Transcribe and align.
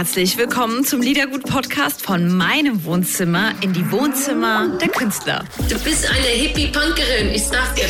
herzlich 0.00 0.38
willkommen 0.38 0.82
zum 0.82 1.02
Liedergut-Podcast 1.02 2.00
von 2.00 2.34
meinem 2.34 2.86
Wohnzimmer 2.86 3.52
in 3.60 3.74
die 3.74 3.92
Wohnzimmer 3.92 4.78
der 4.80 4.88
Künstler. 4.88 5.44
Du 5.68 5.78
bist 5.80 6.08
eine 6.08 6.26
Hippie-Punkerin, 6.26 7.28
ich 7.34 7.44
sag 7.44 7.74
dir 7.74 7.84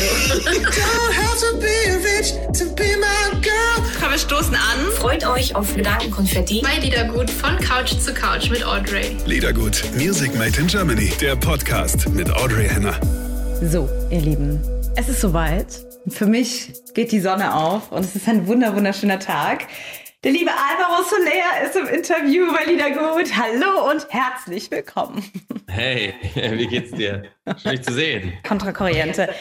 Komm, 4.01 4.11
wir 4.11 4.17
stoßen 4.17 4.53
an. 4.53 4.91
Freut 4.97 5.25
euch 5.25 5.55
auf 5.55 5.73
Gedankenkonfetti. 5.73 6.61
Bei 6.61 6.79
Liedergut 6.79 7.29
von 7.29 7.55
Couch 7.59 7.93
zu 7.93 8.13
Couch 8.13 8.49
mit 8.49 8.65
Audrey. 8.65 9.15
Liedergut, 9.25 9.81
Music 9.95 10.35
Made 10.37 10.59
in 10.59 10.67
Germany, 10.67 11.13
der 11.21 11.37
Podcast 11.37 12.09
mit 12.09 12.29
Audrey 12.29 12.67
Henner. 12.67 12.99
So, 13.63 13.87
ihr 14.09 14.19
Lieben, 14.19 14.59
es 14.97 15.07
ist 15.07 15.21
soweit. 15.21 15.67
Für 16.09 16.25
mich 16.25 16.73
geht 16.93 17.13
die 17.13 17.21
Sonne 17.21 17.55
auf 17.55 17.89
und 17.93 18.03
es 18.03 18.17
ist 18.17 18.27
ein 18.27 18.47
wunder 18.47 18.75
wunderschöner 18.75 19.19
Tag. 19.19 19.67
Der 20.23 20.33
liebe 20.33 20.51
Alvaro 20.51 21.01
Soler 21.01 21.63
ist 21.65 21.75
im 21.75 21.87
Interview 21.87 22.53
bei 22.53 22.65
Liedergut. 22.65 23.35
Hallo 23.35 23.89
und 23.89 24.05
herzlich 24.09 24.69
willkommen. 24.69 25.25
Hey, 25.67 26.13
wie 26.35 26.67
geht's 26.67 26.91
dir? 26.91 27.23
Schön 27.57 27.71
dich 27.71 27.81
zu 27.81 27.91
sehen. 27.91 28.33
Contra 28.47 28.71
Corriente. 28.71 29.33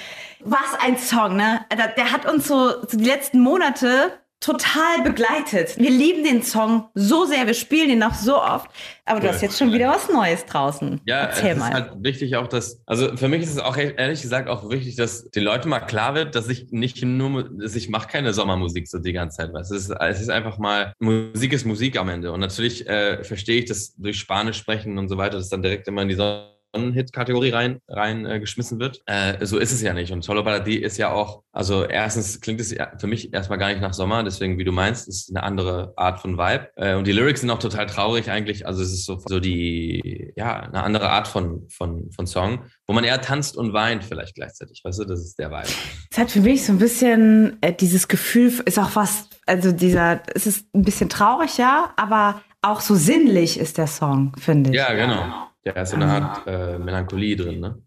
Was 0.43 0.81
ein 0.81 0.97
Song, 0.97 1.37
ne? 1.37 1.67
Der 1.99 2.11
hat 2.11 2.25
uns 2.25 2.49
so 2.49 2.83
die 2.87 3.05
letzten 3.05 3.41
Monate 3.41 4.20
total 4.41 5.03
begleitet. 5.03 5.77
Wir 5.77 5.91
lieben 5.91 6.25
den 6.25 6.43
Song 6.43 6.89
so 6.95 7.27
sehr, 7.27 7.47
wir 7.47 7.55
spielen 7.55 7.91
ihn 7.91 7.99
noch 7.99 8.15
so 8.15 8.41
oft. 8.41 8.71
Aber 9.05 9.21
du 9.21 9.29
hast 9.29 9.43
jetzt 9.43 9.59
schon 9.59 9.73
wieder 9.73 9.89
was 9.89 10.09
Neues 10.09 10.47
draußen. 10.47 11.01
Ja, 11.05 11.25
Erzähl 11.25 11.53
es 11.53 11.59
mal. 11.59 11.69
ist 11.69 11.75
halt 11.75 11.93
wichtig 11.99 12.37
auch, 12.37 12.49
dass, 12.49 12.81
also 12.87 13.17
für 13.17 13.29
mich 13.29 13.43
ist 13.43 13.51
es 13.51 13.59
auch 13.59 13.77
ehrlich 13.77 14.23
gesagt 14.23 14.49
auch 14.49 14.71
wichtig, 14.71 14.97
dass 14.97 15.29
den 15.31 15.43
Leuten 15.43 15.69
mal 15.69 15.81
klar 15.81 16.15
wird, 16.15 16.35
dass 16.35 16.49
ich 16.49 16.69
nicht 16.71 17.03
nur, 17.05 17.51
dass 17.51 17.77
ich 17.77 17.91
mache 17.91 18.09
keine 18.09 18.33
Sommermusik 18.33 18.89
so 18.89 18.99
die 18.99 19.13
ganze 19.13 19.39
Zeit. 19.39 19.53
Weißt? 19.53 19.73
Es, 19.73 19.89
ist, 19.89 19.97
es 20.01 20.21
ist 20.23 20.31
einfach 20.31 20.59
mal, 20.59 20.95
Musik 21.01 21.53
ist 21.53 21.67
Musik 21.67 21.99
am 21.99 22.09
Ende. 22.09 22.33
Und 22.33 22.41
natürlich 22.41 22.89
äh, 22.89 23.23
verstehe 23.23 23.59
ich 23.59 23.67
das 23.67 23.95
durch 23.97 24.19
Spanisch 24.19 24.57
sprechen 24.57 24.97
und 24.97 25.09
so 25.09 25.19
weiter, 25.19 25.37
das 25.37 25.51
dann 25.51 25.63
direkt 25.63 25.87
immer 25.87 26.03
in 26.03 26.09
die 26.09 26.15
Sonne 26.15 26.60
Hit-Kategorie 26.73 27.51
rein, 27.51 27.81
rein 27.89 28.27
äh, 28.27 28.41
geschmissen 28.41 28.79
wird. 28.79 29.03
Äh, 29.07 29.45
so 29.45 29.59
ist 29.59 29.73
es 29.73 29.83
ja 29.83 29.93
nicht. 29.93 30.13
Und 30.13 30.23
Solo 30.23 30.43
Baladi 30.43 30.77
ist 30.77 30.97
ja 30.99 31.13
auch, 31.13 31.43
also 31.53 31.85
erstens 31.85 32.41
klingt 32.41 32.61
es 32.61 32.75
für 32.99 33.07
mich 33.07 33.33
erstmal 33.33 33.59
gar 33.59 33.69
nicht 33.69 33.81
nach 33.81 33.95
Sommer, 33.95 34.23
deswegen, 34.23 34.59
wie 34.59 34.65
du 34.65 34.73
meinst, 34.73 35.09
ist 35.09 35.31
eine 35.31 35.43
andere 35.43 35.93
Art 35.97 36.21
von 36.21 36.39
Vibe. 36.39 36.69
Äh, 36.77 36.95
und 36.95 37.07
die 37.07 37.13
Lyrics 37.13 37.41
sind 37.41 37.51
auch 37.51 37.59
total 37.59 37.87
traurig 37.87 38.31
eigentlich. 38.31 38.67
Also 38.67 38.83
es 38.83 38.93
ist 38.93 39.05
so, 39.05 39.21
so 39.27 39.41
die, 39.41 40.33
ja, 40.37 40.61
eine 40.61 40.83
andere 40.83 41.11
Art 41.11 41.29
von, 41.29 41.69
von, 41.69 42.11
von 42.13 42.27
Song, 42.27 42.65
wo 42.87 42.95
man 42.95 43.05
eher 43.05 43.21
tanzt 43.21 43.57
und 43.57 43.73
weint 43.73 44.05
vielleicht 44.05 44.35
gleichzeitig. 44.35 44.83
Weißt 44.85 44.99
du, 45.01 45.05
das 45.05 45.21
ist 45.21 45.39
der 45.39 45.51
Vibe. 45.51 45.69
Es 46.11 46.19
hat 46.19 46.31
für 46.31 46.41
mich 46.41 46.65
so 46.65 46.73
ein 46.73 46.79
bisschen 46.79 47.59
äh, 47.61 47.73
dieses 47.73 48.09
Gefühl, 48.09 48.53
ist 48.65 48.79
auch 48.79 48.95
was, 48.95 49.29
also 49.47 49.73
dieser, 49.73 50.23
es 50.35 50.47
ist 50.47 50.67
ein 50.75 50.83
bisschen 50.83 51.09
traurig, 51.09 51.59
ja, 51.59 51.93
aber 51.97 52.43
auch 52.63 52.81
so 52.81 52.95
sinnlich 52.95 53.59
ist 53.59 53.79
der 53.79 53.87
Song, 53.87 54.33
finde 54.39 54.71
ich. 54.71 54.77
Ja, 54.77 54.93
genau. 54.93 55.50
Ja, 55.65 55.73
ist 55.73 55.91
so 55.91 55.97
eine 55.97 56.07
Art 56.07 56.47
äh, 56.47 56.79
Melancholie 56.79 57.37
drin, 57.37 57.61
ne? 57.61 57.83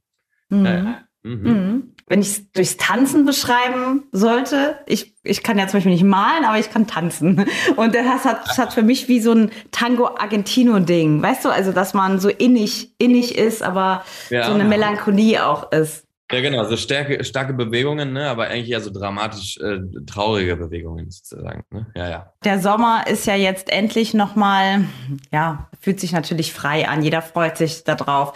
Mhm. 0.50 0.66
Ja, 0.66 0.74
ja. 0.76 1.00
Mhm. 1.24 1.42
Mhm. 1.44 1.94
Wenn 2.08 2.20
ich 2.22 2.28
es 2.28 2.52
durchs 2.52 2.76
Tanzen 2.78 3.26
beschreiben 3.26 4.04
sollte, 4.12 4.78
ich, 4.88 5.16
ich 5.24 5.42
kann 5.42 5.58
ja 5.58 5.68
zum 5.68 5.78
Beispiel 5.78 5.94
nicht 5.94 6.04
malen, 6.04 6.44
aber 6.44 6.60
ich 6.60 6.70
kann 6.70 6.86
tanzen. 6.86 7.46
Und 7.78 7.96
das 7.96 8.26
hat, 8.26 8.46
das 8.46 8.58
hat 8.58 8.74
für 8.74 8.84
mich 8.84 9.08
wie 9.08 9.22
so 9.22 9.32
ein 9.32 9.52
Tango-Argentino-Ding. 9.72 11.22
Weißt 11.22 11.46
du, 11.46 11.50
also 11.50 11.72
dass 11.72 11.94
man 11.94 12.20
so 12.20 12.30
innig, 12.30 12.94
innig 13.00 13.38
ist, 13.38 13.64
aber 13.64 14.04
Ja. 14.30 14.44
so 14.48 14.54
eine 14.54 14.66
Melancholie 14.66 15.46
auch 15.46 15.72
ist. 15.72 16.06
Ja, 16.34 16.42
genau, 16.42 16.68
so 16.68 16.78
starke, 16.78 17.24
starke 17.24 17.54
Bewegungen, 17.54 18.12
ne? 18.12 18.28
aber 18.28 18.48
eigentlich 18.48 18.72
eher 18.72 18.82
so 18.82 18.90
dramatisch 18.90 19.58
äh, 19.58 19.80
traurige 20.08 20.56
Bewegungen 20.56 21.12
sozusagen. 21.12 21.64
Ne? 21.70 21.86
Ja, 21.96 22.10
ja. 22.10 22.34
Der 22.44 22.60
Sommer 22.60 23.06
ist 23.08 23.28
ja 23.28 23.36
jetzt 23.36 23.70
endlich 23.70 24.16
nochmal, 24.16 24.86
ja, 25.32 25.70
fühlt 25.80 26.00
sich 26.00 26.12
natürlich 26.12 26.52
frei 26.52 26.88
an. 26.88 27.04
Jeder 27.04 27.22
freut 27.22 27.58
sich 27.58 27.84
darauf, 27.84 28.34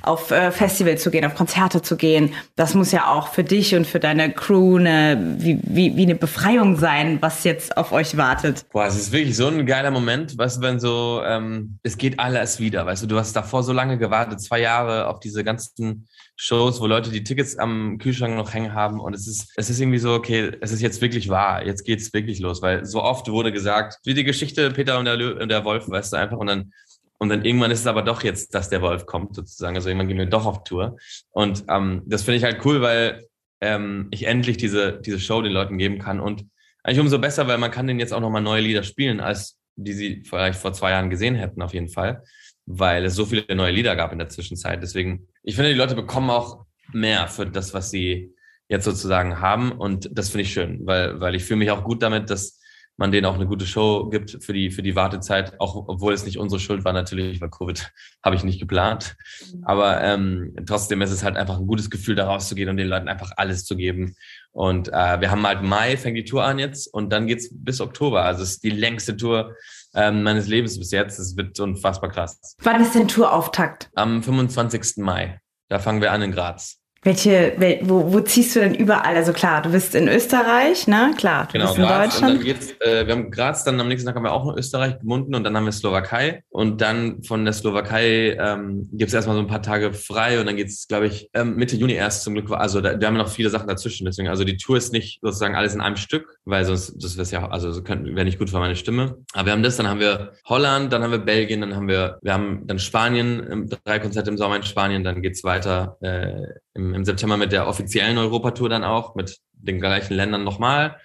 auf 0.00 0.30
äh, 0.30 0.50
Festival 0.52 0.96
zu 0.96 1.10
gehen, 1.10 1.26
auf 1.26 1.34
Konzerte 1.34 1.82
zu 1.82 1.96
gehen. 1.98 2.32
Das 2.56 2.74
muss 2.74 2.92
ja 2.92 3.12
auch 3.12 3.28
für 3.28 3.44
dich 3.44 3.74
und 3.74 3.86
für 3.86 4.00
deine 4.00 4.32
Crew 4.32 4.78
eine, 4.78 5.36
wie, 5.38 5.60
wie, 5.64 5.96
wie 5.96 6.04
eine 6.04 6.14
Befreiung 6.14 6.76
sein, 6.76 7.18
was 7.20 7.44
jetzt 7.44 7.76
auf 7.76 7.92
euch 7.92 8.16
wartet. 8.16 8.64
Boah, 8.72 8.86
es 8.86 8.96
ist 8.96 9.12
wirklich 9.12 9.36
so 9.36 9.48
ein 9.48 9.66
geiler 9.66 9.90
Moment, 9.90 10.38
weißt 10.38 10.58
du, 10.58 10.60
wenn 10.62 10.80
so, 10.80 11.20
ähm, 11.26 11.78
es 11.82 11.98
geht 11.98 12.18
alles 12.18 12.58
wieder, 12.58 12.86
weißt 12.86 13.02
du, 13.02 13.06
du 13.06 13.18
hast 13.18 13.34
davor 13.34 13.62
so 13.62 13.74
lange 13.74 13.98
gewartet, 13.98 14.40
zwei 14.40 14.60
Jahre 14.60 15.08
auf 15.08 15.20
diese 15.20 15.44
ganzen 15.44 16.06
Shows, 16.36 16.80
wo 16.80 16.86
Leute 16.86 17.10
die 17.10 17.22
Tickets 17.22 17.33
am 17.58 17.98
Kühlschrank 17.98 18.36
noch 18.36 18.52
hängen 18.52 18.74
haben 18.74 19.00
und 19.00 19.14
es 19.14 19.26
ist, 19.26 19.52
es 19.56 19.70
ist 19.70 19.80
irgendwie 19.80 19.98
so, 19.98 20.12
okay, 20.14 20.52
es 20.60 20.72
ist 20.72 20.80
jetzt 20.80 21.00
wirklich 21.00 21.28
wahr, 21.28 21.64
jetzt 21.64 21.84
geht's 21.84 22.12
wirklich 22.12 22.40
los, 22.40 22.62
weil 22.62 22.84
so 22.84 23.02
oft 23.02 23.28
wurde 23.28 23.52
gesagt, 23.52 23.98
wie 24.04 24.14
die 24.14 24.24
Geschichte 24.24 24.70
Peter 24.70 24.98
und 24.98 25.04
der, 25.04 25.16
Lö 25.16 25.40
und 25.40 25.48
der 25.48 25.64
Wolf, 25.64 25.88
weißt 25.88 26.12
du, 26.12 26.16
einfach 26.16 26.38
und 26.38 26.46
dann 26.46 26.72
und 27.18 27.28
dann 27.28 27.44
irgendwann 27.44 27.70
ist 27.70 27.80
es 27.80 27.86
aber 27.86 28.02
doch 28.02 28.22
jetzt, 28.22 28.54
dass 28.54 28.68
der 28.68 28.82
Wolf 28.82 29.06
kommt, 29.06 29.34
sozusagen. 29.34 29.76
Also 29.76 29.88
irgendwann 29.88 30.08
gehen 30.08 30.18
wir 30.18 30.26
doch 30.26 30.46
auf 30.46 30.64
Tour. 30.64 30.98
Und 31.30 31.64
ähm, 31.68 32.02
das 32.06 32.22
finde 32.22 32.38
ich 32.38 32.44
halt 32.44 32.64
cool, 32.64 32.82
weil 32.82 33.24
ähm, 33.60 34.08
ich 34.10 34.24
endlich 34.26 34.56
diese, 34.56 35.00
diese 35.00 35.20
Show 35.20 35.40
den 35.40 35.52
Leuten 35.52 35.78
geben 35.78 35.98
kann. 35.98 36.20
Und 36.20 36.44
eigentlich 36.82 37.00
umso 37.00 37.18
besser, 37.18 37.46
weil 37.46 37.58
man 37.58 37.70
kann 37.70 37.86
denen 37.86 38.00
jetzt 38.00 38.12
auch 38.12 38.20
nochmal 38.20 38.42
neue 38.42 38.60
Lieder 38.60 38.82
spielen, 38.82 39.20
als 39.20 39.58
die 39.76 39.92
sie 39.92 40.22
vielleicht 40.24 40.58
vor 40.58 40.72
zwei 40.72 40.90
Jahren 40.90 41.10
gesehen 41.10 41.34
hätten, 41.34 41.62
auf 41.62 41.72
jeden 41.72 41.88
Fall. 41.88 42.22
Weil 42.66 43.04
es 43.04 43.14
so 43.14 43.26
viele 43.26 43.54
neue 43.54 43.72
Lieder 43.72 43.96
gab 43.96 44.12
in 44.12 44.18
der 44.18 44.28
Zwischenzeit. 44.28 44.82
Deswegen, 44.82 45.28
ich 45.42 45.54
finde, 45.54 45.70
die 45.70 45.78
Leute 45.78 45.94
bekommen 45.94 46.30
auch 46.30 46.64
mehr 46.92 47.28
für 47.28 47.46
das, 47.46 47.74
was 47.74 47.90
sie 47.90 48.34
jetzt 48.68 48.84
sozusagen 48.84 49.40
haben. 49.40 49.72
Und 49.72 50.08
das 50.12 50.30
finde 50.30 50.42
ich 50.42 50.52
schön, 50.52 50.80
weil, 50.84 51.20
weil 51.20 51.34
ich 51.34 51.44
fühle 51.44 51.58
mich 51.58 51.70
auch 51.70 51.84
gut 51.84 52.02
damit, 52.02 52.30
dass 52.30 52.60
man 52.96 53.10
denen 53.10 53.26
auch 53.26 53.34
eine 53.34 53.46
gute 53.46 53.66
Show 53.66 54.08
gibt 54.08 54.42
für 54.44 54.52
die, 54.52 54.70
für 54.70 54.82
die 54.82 54.94
Wartezeit, 54.94 55.58
auch 55.58 55.74
obwohl 55.88 56.12
es 56.12 56.24
nicht 56.24 56.38
unsere 56.38 56.60
Schuld 56.60 56.84
war 56.84 56.92
natürlich, 56.92 57.40
weil 57.40 57.50
Covid 57.50 57.90
habe 58.24 58.36
ich 58.36 58.44
nicht 58.44 58.60
geplant. 58.60 59.16
Aber 59.62 60.00
ähm, 60.00 60.54
trotzdem 60.66 61.02
ist 61.02 61.10
es 61.10 61.24
halt 61.24 61.36
einfach 61.36 61.58
ein 61.58 61.66
gutes 61.66 61.90
Gefühl, 61.90 62.14
da 62.14 62.26
rauszugehen 62.26 62.68
und 62.68 62.76
den 62.76 62.88
Leuten 62.88 63.08
einfach 63.08 63.32
alles 63.36 63.64
zu 63.64 63.76
geben. 63.76 64.14
Und 64.52 64.88
äh, 64.88 65.20
wir 65.20 65.30
haben 65.30 65.46
halt 65.46 65.62
Mai, 65.62 65.96
fängt 65.96 66.16
die 66.16 66.24
Tour 66.24 66.44
an 66.44 66.58
jetzt 66.58 66.86
und 66.86 67.12
dann 67.12 67.26
geht's 67.26 67.48
bis 67.52 67.80
Oktober. 67.80 68.22
Also 68.22 68.44
es 68.44 68.52
ist 68.52 68.64
die 68.64 68.70
längste 68.70 69.16
Tour 69.16 69.56
ähm, 69.94 70.22
meines 70.22 70.46
Lebens 70.46 70.78
bis 70.78 70.92
jetzt. 70.92 71.18
Es 71.18 71.36
wird 71.36 71.58
unfassbar 71.58 72.10
krass. 72.10 72.56
Wann 72.62 72.80
ist 72.80 72.94
denn 72.94 73.08
Tourauftakt? 73.08 73.90
Am 73.94 74.22
25. 74.22 74.98
Mai, 74.98 75.40
da 75.74 75.80
fangen 75.80 76.00
wir 76.00 76.12
an 76.12 76.22
in 76.22 76.30
Graz. 76.30 76.83
Welche, 77.04 77.52
wel, 77.58 77.80
wo, 77.82 78.12
wo 78.12 78.20
ziehst 78.20 78.56
du 78.56 78.60
denn 78.60 78.74
überall? 78.74 79.14
Also 79.14 79.34
klar, 79.34 79.60
du 79.60 79.70
bist 79.70 79.94
in 79.94 80.08
Österreich, 80.08 80.86
ne? 80.86 81.12
Klar, 81.18 81.46
du 81.46 81.52
Genau, 81.52 81.66
bist 81.66 81.78
in 81.78 81.84
Graz. 81.84 82.14
Und 82.16 82.22
dann 82.22 82.36
Deutschland. 82.38 82.44
geht's, 82.44 82.74
äh, 82.80 83.06
wir 83.06 83.12
haben 83.14 83.30
Graz, 83.30 83.62
dann 83.64 83.78
am 83.78 83.88
nächsten 83.88 84.06
Tag 84.06 84.16
haben 84.16 84.24
wir 84.24 84.32
auch 84.32 84.46
noch 84.46 84.56
Österreich 84.56 84.98
gebunden 84.98 85.34
und 85.34 85.44
dann 85.44 85.54
haben 85.54 85.66
wir 85.66 85.72
Slowakei. 85.72 86.42
Und 86.48 86.80
dann 86.80 87.22
von 87.22 87.44
der 87.44 87.52
Slowakei 87.52 88.38
ähm, 88.40 88.88
gibt 88.92 89.08
es 89.08 89.14
erstmal 89.14 89.36
so 89.36 89.42
ein 89.42 89.48
paar 89.48 89.60
Tage 89.60 89.92
frei 89.92 90.40
und 90.40 90.46
dann 90.46 90.56
geht's, 90.56 90.88
glaube 90.88 91.06
ich, 91.06 91.28
ähm, 91.34 91.56
Mitte 91.56 91.76
Juni 91.76 91.92
erst 91.92 92.22
zum 92.24 92.32
Glück. 92.34 92.50
Also 92.52 92.80
da, 92.80 92.94
da 92.94 93.06
haben 93.06 93.14
wir 93.16 93.22
noch 93.22 93.28
viele 93.28 93.50
Sachen 93.50 93.68
dazwischen. 93.68 94.06
Deswegen, 94.06 94.28
also 94.28 94.44
die 94.44 94.56
Tour 94.56 94.78
ist 94.78 94.92
nicht 94.94 95.18
sozusagen 95.20 95.54
alles 95.54 95.74
in 95.74 95.82
einem 95.82 95.96
Stück, 95.96 96.38
weil 96.46 96.64
sonst 96.64 96.94
das 97.04 97.18
wäre 97.18 97.42
ja, 97.42 97.48
also 97.50 97.82
wäre 97.86 98.24
nicht 98.24 98.38
gut 98.38 98.48
für 98.48 98.58
meine 98.58 98.76
Stimme. 98.76 99.18
Aber 99.34 99.46
wir 99.46 99.52
haben 99.52 99.62
das, 99.62 99.76
dann 99.76 99.88
haben 99.88 100.00
wir 100.00 100.32
Holland, 100.46 100.90
dann 100.90 101.02
haben 101.02 101.10
wir 101.10 101.18
Belgien, 101.18 101.60
dann 101.60 101.76
haben 101.76 101.88
wir, 101.88 102.18
wir 102.22 102.32
haben 102.32 102.66
dann 102.66 102.78
Spanien, 102.78 103.46
ähm, 103.50 103.68
drei 103.84 103.98
Konzerte 103.98 104.30
im 104.30 104.38
Sommer 104.38 104.56
in 104.56 104.62
Spanien, 104.62 105.04
dann 105.04 105.20
geht's 105.20 105.44
weiter 105.44 105.98
äh, 106.00 106.32
im, 106.74 106.93
im 106.94 107.04
September 107.04 107.36
mit 107.36 107.52
der 107.52 107.66
offiziellen 107.66 108.18
Europatour 108.18 108.68
dann 108.68 108.84
auch, 108.84 109.14
mit 109.14 109.38
den 109.52 109.80
gleichen 109.80 110.14
Ländern 110.14 110.44
nochmal. 110.44 110.96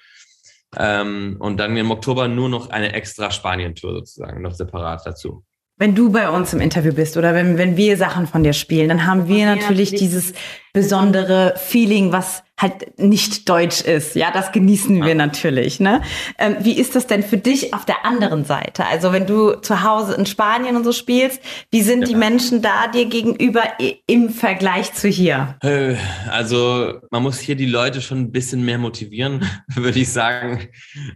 Ähm, 0.77 1.37
und 1.39 1.57
dann 1.57 1.75
im 1.75 1.91
Oktober 1.91 2.27
nur 2.27 2.49
noch 2.49 2.69
eine 2.69 2.93
extra 2.93 3.31
Spanien-Tour 3.31 3.93
sozusagen, 3.93 4.41
noch 4.41 4.53
separat 4.53 5.05
dazu. 5.05 5.43
Wenn 5.77 5.95
du 5.95 6.11
bei 6.11 6.29
uns 6.29 6.53
im 6.53 6.59
Interview 6.59 6.93
bist 6.93 7.15
oder 7.15 7.33
wenn, 7.33 7.57
wenn 7.57 7.77
wir 7.77 7.95
Sachen 7.95 8.27
von 8.27 8.43
dir 8.43 8.51
spielen, 8.51 8.89
dann 8.89 9.05
haben 9.05 9.29
wir 9.29 9.45
natürlich 9.45 9.91
dieses 9.95 10.33
besondere 10.73 11.53
Feeling, 11.55 12.11
was 12.11 12.43
halt 12.59 12.99
nicht 12.99 13.47
deutsch 13.49 13.81
ist. 13.81 14.15
Ja, 14.15 14.31
das 14.31 14.51
genießen 14.51 15.03
wir 15.03 15.15
natürlich. 15.15 15.79
Ne? 15.79 16.01
Ähm, 16.37 16.57
wie 16.59 16.77
ist 16.77 16.95
das 16.95 17.07
denn 17.07 17.23
für 17.23 17.37
dich 17.37 17.73
auf 17.73 17.85
der 17.85 18.05
anderen 18.05 18.43
Seite? 18.45 18.85
Also 18.85 19.13
wenn 19.13 19.25
du 19.25 19.53
zu 19.53 19.83
Hause 19.83 20.13
in 20.15 20.25
Spanien 20.25 20.75
und 20.75 20.83
so 20.83 20.91
spielst, 20.91 21.41
wie 21.71 21.81
sind 21.81 22.07
die 22.07 22.11
Ja. 22.11 22.17
Menschen 22.17 22.61
da 22.61 22.87
dir 22.87 23.05
gegenüber 23.05 23.63
im 24.07 24.29
Vergleich 24.29 24.93
zu 24.93 25.07
hier? 25.07 25.55
Äh, 25.61 25.95
Also 26.29 26.99
man 27.11 27.23
muss 27.23 27.39
hier 27.39 27.55
die 27.55 27.65
Leute 27.65 28.01
schon 28.01 28.19
ein 28.19 28.31
bisschen 28.31 28.63
mehr 28.65 28.77
motivieren, 28.77 29.49
würde 29.75 29.99
ich 29.99 30.11
sagen, 30.11 30.67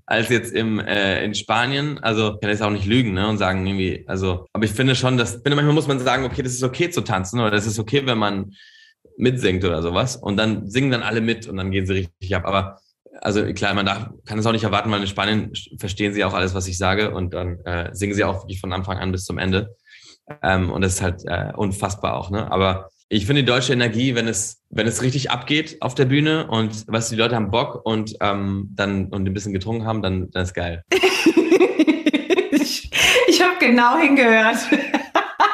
als 0.05 0.29
jetzt 0.29 0.53
im, 0.53 0.79
äh, 0.79 1.23
in 1.25 1.35
Spanien. 1.35 1.99
Also 2.01 2.35
ich 2.35 2.41
kann 2.41 2.49
jetzt 2.49 2.63
auch 2.63 2.69
nicht 2.69 2.85
lügen 2.85 3.13
ne, 3.13 3.27
und 3.27 3.37
sagen 3.37 3.65
irgendwie, 3.67 4.05
also, 4.07 4.45
aber 4.53 4.63
ich 4.63 4.71
finde 4.71 4.95
schon, 4.95 5.17
dass 5.17 5.33
finde 5.33 5.55
manchmal 5.55 5.73
muss 5.73 5.87
man 5.87 5.99
sagen, 5.99 6.23
okay, 6.23 6.41
das 6.41 6.53
ist 6.53 6.63
okay 6.63 6.89
zu 6.89 7.01
tanzen 7.01 7.39
oder 7.41 7.51
das 7.51 7.65
ist 7.65 7.79
okay, 7.79 8.03
wenn 8.05 8.17
man 8.17 8.53
mitsingt 9.17 9.63
oder 9.63 9.81
sowas. 9.81 10.15
Und 10.15 10.37
dann 10.37 10.69
singen 10.69 10.91
dann 10.91 11.03
alle 11.03 11.21
mit 11.21 11.47
und 11.47 11.57
dann 11.57 11.71
gehen 11.71 11.85
sie 11.85 11.93
richtig 11.93 12.35
ab. 12.35 12.45
Aber 12.45 12.79
also 13.21 13.45
klar, 13.53 13.73
man 13.73 13.85
darf, 13.85 14.09
kann 14.25 14.39
es 14.39 14.45
auch 14.45 14.51
nicht 14.51 14.63
erwarten, 14.63 14.91
weil 14.91 15.01
in 15.01 15.07
Spanien 15.07 15.51
verstehen 15.77 16.13
sie 16.13 16.23
auch 16.23 16.33
alles, 16.33 16.53
was 16.53 16.67
ich 16.67 16.77
sage 16.77 17.11
und 17.11 17.33
dann 17.33 17.59
äh, 17.65 17.89
singen 17.93 18.13
sie 18.13 18.23
auch 18.23 18.43
wirklich 18.43 18.59
von 18.59 18.73
Anfang 18.73 18.97
an 18.97 19.11
bis 19.11 19.25
zum 19.25 19.37
Ende. 19.37 19.75
Ähm, 20.41 20.71
und 20.71 20.81
das 20.81 20.95
ist 20.95 21.01
halt 21.01 21.23
äh, 21.25 21.51
unfassbar 21.55 22.15
auch, 22.15 22.31
ne? 22.31 22.51
Aber 22.51 22.89
ich 23.09 23.25
finde 23.25 23.43
die 23.43 23.47
deutsche 23.47 23.73
Energie, 23.73 24.15
wenn 24.15 24.27
es, 24.27 24.63
wenn 24.69 24.87
es 24.87 25.03
richtig 25.03 25.29
abgeht 25.29 25.77
auf 25.81 25.93
der 25.93 26.05
Bühne 26.05 26.47
und 26.47 26.85
was 26.87 27.09
die 27.09 27.15
Leute 27.15 27.35
haben 27.35 27.51
Bock 27.51 27.85
und 27.85 28.15
ähm, 28.21 28.69
dann 28.73 29.07
und 29.07 29.27
ein 29.27 29.33
bisschen 29.33 29.53
getrunken 29.53 29.85
haben, 29.85 30.01
dann, 30.01 30.31
dann 30.31 30.43
ist 30.43 30.53
geil. 30.53 30.83
ich 32.51 32.89
ich 33.27 33.41
habe 33.41 33.59
genau 33.59 33.97
hingehört. 33.97 34.57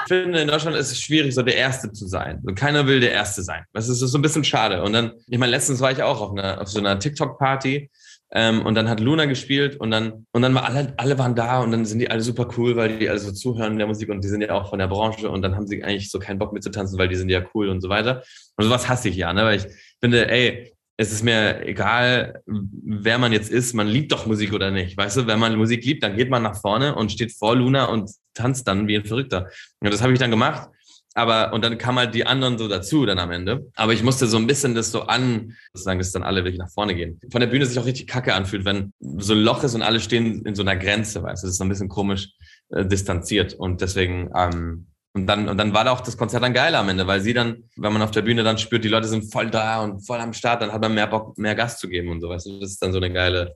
Ich 0.09 0.23
finde, 0.23 0.39
in 0.39 0.47
Deutschland 0.47 0.75
ist 0.75 0.91
es 0.91 0.99
schwierig, 0.99 1.35
so 1.35 1.43
der 1.43 1.55
Erste 1.55 1.91
zu 1.91 2.07
sein. 2.07 2.41
So, 2.43 2.53
keiner 2.55 2.87
will 2.87 2.99
der 2.99 3.11
Erste 3.11 3.43
sein. 3.43 3.65
Das 3.73 3.87
ist 3.87 3.99
so 3.99 4.17
ein 4.17 4.23
bisschen 4.23 4.43
schade. 4.43 4.81
Und 4.81 4.93
dann, 4.93 5.11
ich 5.27 5.37
meine, 5.37 5.51
letztens 5.51 5.81
war 5.81 5.91
ich 5.91 6.01
auch 6.01 6.19
auf, 6.19 6.31
einer, 6.31 6.59
auf 6.59 6.67
so 6.67 6.79
einer 6.79 6.97
TikTok-Party 6.97 7.91
ähm, 8.31 8.65
und 8.65 8.73
dann 8.73 8.89
hat 8.89 8.99
Luna 8.99 9.25
gespielt 9.25 9.75
und 9.75 9.91
dann, 9.91 10.25
und 10.31 10.41
dann 10.41 10.55
war 10.55 10.65
alle, 10.65 10.93
alle 10.97 11.19
waren 11.19 11.35
da 11.35 11.61
und 11.61 11.71
dann 11.71 11.85
sind 11.85 11.99
die 11.99 12.09
alle 12.09 12.21
super 12.21 12.47
cool, 12.57 12.75
weil 12.75 12.97
die 12.97 13.07
alle 13.07 13.19
so 13.19 13.31
zuhören 13.31 13.77
der 13.77 13.85
Musik 13.85 14.09
und 14.09 14.23
die 14.23 14.29
sind 14.29 14.41
ja 14.41 14.51
auch 14.53 14.71
von 14.71 14.79
der 14.79 14.87
Branche 14.87 15.29
und 15.29 15.43
dann 15.43 15.55
haben 15.55 15.67
sie 15.67 15.83
eigentlich 15.83 16.09
so 16.09 16.17
keinen 16.17 16.39
Bock 16.39 16.53
mitzutanzen, 16.53 16.97
weil 16.97 17.07
die 17.07 17.15
sind 17.15 17.29
ja 17.29 17.43
cool 17.53 17.69
und 17.69 17.81
so 17.81 17.89
weiter. 17.89 18.23
Und 18.57 18.65
sowas 18.65 18.89
hasse 18.89 19.09
ich 19.09 19.15
ja, 19.15 19.31
ne? 19.31 19.43
Weil 19.43 19.57
ich 19.57 19.67
finde, 20.01 20.27
ey, 20.27 20.73
es 20.97 21.13
ist 21.13 21.23
mir 21.23 21.65
egal, 21.65 22.41
wer 22.45 23.19
man 23.19 23.31
jetzt 23.31 23.49
ist, 23.49 23.73
man 23.73 23.87
liebt 23.87 24.11
doch 24.11 24.25
Musik 24.25 24.53
oder 24.53 24.69
nicht. 24.69 24.97
Weißt 24.97 25.15
du, 25.15 25.27
wenn 25.27 25.39
man 25.39 25.55
Musik 25.55 25.85
liebt, 25.85 26.03
dann 26.03 26.17
geht 26.17 26.29
man 26.29 26.43
nach 26.43 26.59
vorne 26.59 26.95
und 26.95 27.11
steht 27.11 27.31
vor 27.31 27.55
Luna 27.55 27.85
und 27.85 28.11
tanzt 28.39 28.67
dann 28.67 28.87
wie 28.87 28.95
ein 28.95 29.05
Verrückter. 29.05 29.49
Und 29.79 29.93
das 29.93 30.01
habe 30.01 30.13
ich 30.13 30.19
dann 30.19 30.31
gemacht. 30.31 30.69
Aber, 31.15 31.53
und 31.53 31.63
dann 31.63 31.77
kam 31.77 31.97
halt 31.97 32.13
die 32.13 32.25
anderen 32.25 32.57
so 32.57 32.67
dazu 32.67 33.05
dann 33.05 33.19
am 33.19 33.31
Ende. 33.31 33.69
Aber 33.75 33.93
ich 33.93 34.03
musste 34.03 34.27
so 34.27 34.37
ein 34.37 34.47
bisschen 34.47 34.75
das 34.75 34.91
so 34.91 35.01
an, 35.03 35.55
sozusagen, 35.73 35.99
dass 35.99 36.11
dann 36.11 36.23
alle 36.23 36.43
wirklich 36.43 36.59
nach 36.59 36.69
vorne 36.69 36.95
gehen. 36.95 37.19
Von 37.31 37.41
der 37.41 37.47
Bühne 37.47 37.65
sich 37.65 37.79
auch 37.79 37.85
richtig 37.85 38.07
kacke 38.07 38.33
anfühlt, 38.33 38.63
wenn 38.63 38.93
so 39.17 39.33
ein 39.33 39.39
Loch 39.39 39.63
ist 39.63 39.75
und 39.75 39.81
alle 39.81 39.99
stehen 39.99 40.45
in 40.45 40.55
so 40.55 40.61
einer 40.61 40.77
Grenze, 40.77 41.21
weißt 41.23 41.43
du, 41.43 41.47
das 41.47 41.53
ist 41.53 41.57
so 41.57 41.65
ein 41.65 41.69
bisschen 41.69 41.89
komisch 41.89 42.29
äh, 42.69 42.85
distanziert. 42.85 43.53
Und 43.53 43.81
deswegen, 43.81 44.29
ähm, 44.35 44.87
und 45.13 45.25
dann, 45.25 45.49
und 45.49 45.57
dann 45.57 45.73
war 45.73 45.83
da 45.83 45.91
auch 45.91 46.01
das 46.01 46.15
Konzert 46.15 46.43
dann 46.43 46.53
geil 46.53 46.75
am 46.75 46.87
Ende, 46.87 47.07
weil 47.07 47.21
sie 47.21 47.33
dann, 47.33 47.63
wenn 47.75 47.91
man 47.91 48.03
auf 48.03 48.11
der 48.11 48.21
Bühne 48.21 48.43
dann 48.43 48.59
spürt, 48.59 48.83
die 48.83 48.89
Leute 48.89 49.07
sind 49.07 49.31
voll 49.31 49.49
da 49.49 49.81
und 49.81 50.05
voll 50.05 50.19
am 50.19 50.33
Start, 50.33 50.61
dann 50.61 50.71
hat 50.71 50.81
man 50.81 50.93
mehr 50.93 51.07
Bock, 51.07 51.37
mehr 51.37 51.55
Gas 51.55 51.79
zu 51.79 51.89
geben 51.89 52.09
und 52.09 52.21
so, 52.21 52.29
weißt 52.29 52.45
du. 52.45 52.59
Das 52.59 52.69
ist 52.69 52.81
dann 52.81 52.93
so 52.93 52.99
eine 52.99 53.11
geile, 53.11 53.55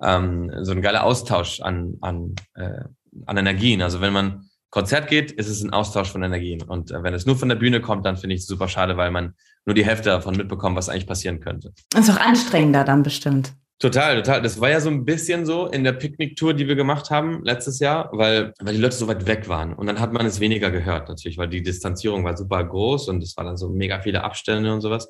ähm, 0.00 0.50
so 0.62 0.72
ein 0.72 0.80
geiler 0.80 1.02
Austausch 1.02 1.60
an, 1.60 1.98
an, 2.00 2.36
äh, 2.54 2.84
an 3.26 3.36
Energien. 3.36 3.82
Also 3.82 4.00
wenn 4.00 4.12
man 4.12 4.48
Konzert 4.70 5.08
geht, 5.08 5.30
ist 5.30 5.48
es 5.48 5.62
ein 5.62 5.72
Austausch 5.72 6.10
von 6.10 6.22
Energien. 6.22 6.62
Und 6.62 6.90
äh, 6.90 7.02
wenn 7.02 7.14
es 7.14 7.26
nur 7.26 7.36
von 7.36 7.48
der 7.48 7.56
Bühne 7.56 7.80
kommt, 7.80 8.04
dann 8.04 8.16
finde 8.16 8.34
ich 8.34 8.42
es 8.42 8.46
super 8.48 8.68
schade, 8.68 8.96
weil 8.96 9.10
man 9.10 9.34
nur 9.66 9.74
die 9.74 9.84
Hälfte 9.84 10.10
davon 10.10 10.36
mitbekommt, 10.36 10.76
was 10.76 10.88
eigentlich 10.88 11.06
passieren 11.06 11.40
könnte. 11.40 11.72
Ist 11.96 12.10
auch 12.10 12.18
anstrengender 12.18 12.84
dann 12.84 13.02
bestimmt. 13.02 13.54
Total, 13.78 14.16
total. 14.16 14.40
Das 14.42 14.60
war 14.60 14.70
ja 14.70 14.80
so 14.80 14.88
ein 14.88 15.04
bisschen 15.04 15.46
so 15.46 15.66
in 15.66 15.84
der 15.84 15.92
Picknick-Tour, 15.92 16.54
die 16.54 16.66
wir 16.68 16.74
gemacht 16.74 17.10
haben 17.10 17.44
letztes 17.44 17.80
Jahr, 17.80 18.08
weil, 18.12 18.52
weil 18.60 18.74
die 18.74 18.80
Leute 18.80 18.96
so 18.96 19.08
weit 19.08 19.26
weg 19.26 19.48
waren. 19.48 19.74
Und 19.74 19.86
dann 19.86 20.00
hat 20.00 20.12
man 20.12 20.26
es 20.26 20.40
weniger 20.40 20.70
gehört, 20.70 21.08
natürlich, 21.08 21.38
weil 21.38 21.48
die 21.48 21.62
Distanzierung 21.62 22.24
war 22.24 22.36
super 22.36 22.64
groß 22.64 23.08
und 23.08 23.22
es 23.22 23.36
waren 23.36 23.46
dann 23.46 23.56
so 23.56 23.68
mega 23.68 24.00
viele 24.00 24.22
Abstände 24.22 24.72
und 24.72 24.80
sowas. 24.80 25.08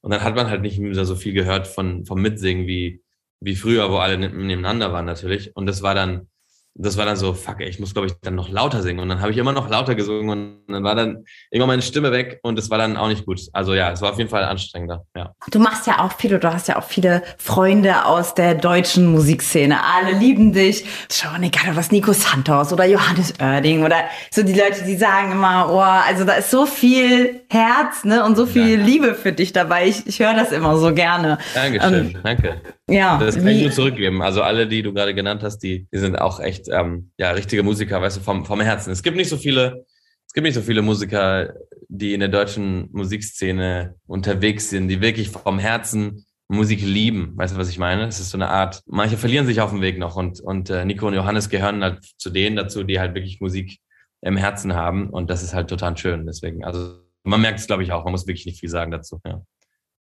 Und 0.00 0.12
dann 0.12 0.22
hat 0.22 0.34
man 0.34 0.48
halt 0.48 0.62
nicht 0.62 0.78
mehr 0.78 1.04
so 1.04 1.14
viel 1.14 1.34
gehört 1.34 1.66
von, 1.66 2.06
vom 2.06 2.20
Mitsingen 2.20 2.66
wie, 2.66 3.02
wie 3.40 3.56
früher, 3.56 3.90
wo 3.90 3.96
alle 3.96 4.18
nebeneinander 4.18 4.92
waren 4.92 5.04
natürlich. 5.04 5.54
Und 5.54 5.66
das 5.66 5.82
war 5.82 5.94
dann, 5.94 6.28
das 6.78 6.96
war 6.96 7.06
dann 7.06 7.16
so, 7.16 7.32
fuck, 7.32 7.60
ey, 7.60 7.68
ich 7.68 7.80
muss, 7.80 7.94
glaube 7.94 8.08
ich, 8.08 8.14
dann 8.20 8.34
noch 8.34 8.48
lauter 8.48 8.82
singen. 8.82 9.00
Und 9.00 9.08
dann 9.08 9.20
habe 9.20 9.32
ich 9.32 9.38
immer 9.38 9.52
noch 9.52 9.68
lauter 9.68 9.94
gesungen 9.94 10.28
und 10.66 10.72
dann 10.72 10.84
war 10.84 10.94
dann 10.94 11.24
irgendwann 11.50 11.68
meine 11.68 11.82
Stimme 11.82 12.12
weg 12.12 12.38
und 12.42 12.58
es 12.58 12.70
war 12.70 12.78
dann 12.78 12.96
auch 12.96 13.08
nicht 13.08 13.24
gut. 13.24 13.40
Also 13.52 13.74
ja, 13.74 13.90
es 13.92 14.02
war 14.02 14.12
auf 14.12 14.18
jeden 14.18 14.28
Fall 14.28 14.44
anstrengender, 14.44 15.04
ja. 15.16 15.32
Du 15.50 15.58
machst 15.58 15.86
ja 15.86 16.00
auch 16.00 16.12
viele, 16.12 16.38
du 16.38 16.52
hast 16.52 16.68
ja 16.68 16.76
auch 16.78 16.84
viele 16.84 17.22
Freunde 17.38 18.04
aus 18.04 18.34
der 18.34 18.54
deutschen 18.54 19.06
Musikszene. 19.06 19.78
Alle 19.82 20.18
lieben 20.18 20.52
dich. 20.52 20.84
Schon 21.10 21.42
egal, 21.42 21.76
was 21.76 21.90
Nico 21.90 22.12
Santos 22.12 22.72
oder 22.72 22.84
Johannes 22.84 23.34
Oerding 23.40 23.84
oder 23.84 23.96
so 24.30 24.42
die 24.42 24.52
Leute, 24.54 24.84
die 24.84 24.96
sagen 24.96 25.32
immer, 25.32 25.68
oh, 25.70 25.80
also 25.80 26.24
da 26.24 26.34
ist 26.34 26.50
so 26.50 26.66
viel 26.66 27.40
Herz, 27.48 28.04
ne, 28.04 28.24
und 28.24 28.36
so 28.36 28.44
viel 28.44 28.78
ja. 28.78 28.84
Liebe 28.84 29.14
für 29.14 29.32
dich 29.32 29.52
dabei. 29.52 29.86
Ich, 29.86 30.06
ich 30.06 30.18
höre 30.20 30.34
das 30.34 30.52
immer 30.52 30.76
so 30.76 30.92
gerne. 30.92 31.38
Dankeschön, 31.54 31.94
ähm, 31.94 32.20
danke. 32.22 32.60
Ja. 32.88 33.18
Das 33.18 33.36
kann 33.36 33.48
ich 33.48 33.62
nur 33.62 33.72
zurückgeben. 33.72 34.22
Also 34.22 34.42
alle, 34.42 34.68
die 34.68 34.82
du 34.82 34.92
gerade 34.92 35.14
genannt 35.14 35.42
hast, 35.42 35.58
die, 35.58 35.88
die 35.92 35.98
sind 35.98 36.16
auch 36.16 36.38
echt 36.40 36.68
ähm, 36.68 37.10
ja, 37.18 37.32
richtige 37.32 37.62
Musiker, 37.62 38.00
weißt 38.00 38.18
du, 38.18 38.20
vom, 38.20 38.44
vom 38.44 38.60
Herzen. 38.60 38.90
Es 38.90 39.02
gibt 39.02 39.16
nicht 39.16 39.28
so 39.28 39.36
viele, 39.36 39.84
es 40.26 40.32
gibt 40.32 40.44
nicht 40.44 40.54
so 40.54 40.62
viele 40.62 40.82
Musiker, 40.82 41.54
die 41.88 42.14
in 42.14 42.20
der 42.20 42.28
deutschen 42.28 42.88
Musikszene 42.92 43.96
unterwegs 44.06 44.70
sind, 44.70 44.88
die 44.88 45.00
wirklich 45.00 45.30
vom 45.30 45.58
Herzen 45.58 46.24
Musik 46.48 46.80
lieben. 46.80 47.32
Weißt 47.36 47.54
du, 47.54 47.58
was 47.58 47.68
ich 47.68 47.78
meine? 47.78 48.06
Es 48.06 48.20
ist 48.20 48.30
so 48.30 48.38
eine 48.38 48.48
Art, 48.48 48.82
manche 48.86 49.16
verlieren 49.16 49.46
sich 49.46 49.60
auf 49.60 49.70
dem 49.70 49.80
Weg 49.80 49.98
noch 49.98 50.14
und, 50.14 50.40
und 50.40 50.70
äh, 50.70 50.84
Nico 50.84 51.08
und 51.08 51.14
Johannes 51.14 51.48
gehören 51.48 51.82
halt 51.82 52.04
zu 52.18 52.30
denen 52.30 52.54
dazu, 52.54 52.84
die 52.84 53.00
halt 53.00 53.14
wirklich 53.14 53.40
Musik 53.40 53.80
im 54.20 54.36
Herzen 54.36 54.74
haben 54.74 55.10
und 55.10 55.28
das 55.28 55.42
ist 55.42 55.54
halt 55.54 55.68
total 55.68 55.96
schön. 55.96 56.24
Deswegen, 56.24 56.64
also 56.64 57.00
man 57.24 57.40
merkt 57.40 57.58
es, 57.58 57.66
glaube 57.66 57.82
ich, 57.82 57.90
auch. 57.90 58.04
Man 58.04 58.12
muss 58.12 58.28
wirklich 58.28 58.46
nicht 58.46 58.60
viel 58.60 58.68
sagen 58.68 58.92
dazu. 58.92 59.20
Ja. 59.26 59.42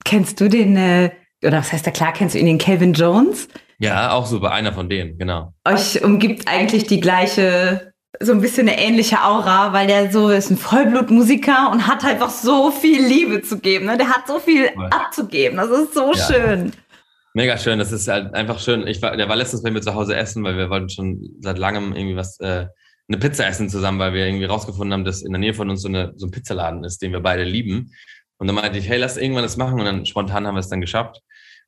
Kennst 0.05 0.41
du 0.41 0.49
den 0.49 0.77
äh, 0.77 1.13
oder 1.45 1.59
was 1.59 1.73
heißt 1.73 1.87
da 1.87 1.91
klar, 1.91 2.13
kennst 2.13 2.35
du 2.35 2.39
ihn, 2.39 2.47
den 2.47 2.59
Calvin 2.59 2.93
Jones? 2.93 3.49
Ja, 3.79 4.13
auch 4.13 4.27
super, 4.27 4.53
einer 4.53 4.73
von 4.73 4.89
denen, 4.89 5.19
genau. 5.19 5.55
Euch 5.67 6.03
umgibt 6.03 6.47
eigentlich 6.47 6.87
die 6.87 7.01
gleiche, 7.01 7.93
so 8.21 8.33
ein 8.33 8.41
bisschen 8.41 8.69
eine 8.69 8.79
ähnliche 8.79 9.25
Aura, 9.25 9.73
weil 9.73 9.87
der 9.87 10.13
so 10.13 10.29
ist 10.29 10.51
ein 10.51 10.57
Vollblutmusiker 10.57 11.71
und 11.73 11.87
hat 11.87 12.05
einfach 12.05 12.31
so 12.31 12.71
viel 12.71 13.05
Liebe 13.05 13.43
zu 13.43 13.59
geben. 13.59 13.87
Ne? 13.87 13.97
Der 13.97 14.09
hat 14.09 14.29
so 14.29 14.39
viel 14.39 14.67
ja. 14.67 14.87
abzugeben. 14.91 15.57
Das 15.57 15.71
ist 15.71 15.95
so 15.95 16.13
ja. 16.13 16.27
schön. 16.27 16.73
Mega 17.35 17.57
schön, 17.57 17.79
das 17.79 17.93
ist 17.93 18.09
halt 18.09 18.35
einfach 18.35 18.61
schön. 18.61 18.87
Ich 18.87 19.01
war, 19.01 19.17
der 19.17 19.29
war 19.29 19.37
letztens 19.37 19.63
bei 19.63 19.71
mir 19.71 19.81
zu 19.81 19.95
Hause 19.95 20.15
essen, 20.15 20.45
weil 20.45 20.57
wir 20.57 20.69
wollten 20.69 20.91
schon 20.91 21.21
seit 21.41 21.59
langem 21.59 21.95
irgendwie 21.95 22.17
was, 22.17 22.39
äh, 22.41 22.67
eine 23.09 23.19
Pizza 23.19 23.47
essen 23.47 23.69
zusammen, 23.69 23.99
weil 23.99 24.13
wir 24.13 24.27
irgendwie 24.27 24.45
rausgefunden 24.45 24.93
haben, 24.93 25.05
dass 25.05 25.23
in 25.23 25.33
der 25.33 25.41
Nähe 25.41 25.55
von 25.55 25.69
uns 25.71 25.83
so, 25.83 25.89
eine, 25.89 26.13
so 26.17 26.27
ein 26.27 26.31
Pizzaladen 26.31 26.85
ist, 26.85 27.03
den 27.03 27.13
wir 27.13 27.21
beide 27.21 27.45
lieben. 27.45 27.93
Und 28.39 28.47
dann 28.47 28.57
meinte 28.57 28.79
ich, 28.79 28.89
hey, 28.89 28.99
lass 28.99 29.17
irgendwann 29.17 29.43
das 29.43 29.57
machen. 29.57 29.79
Und 29.79 29.87
dann 29.87 30.07
spontan 30.07 30.47
haben 30.47 30.55
wir 30.55 30.61
es 30.61 30.69
dann 30.69 30.81
geschafft. 30.81 31.21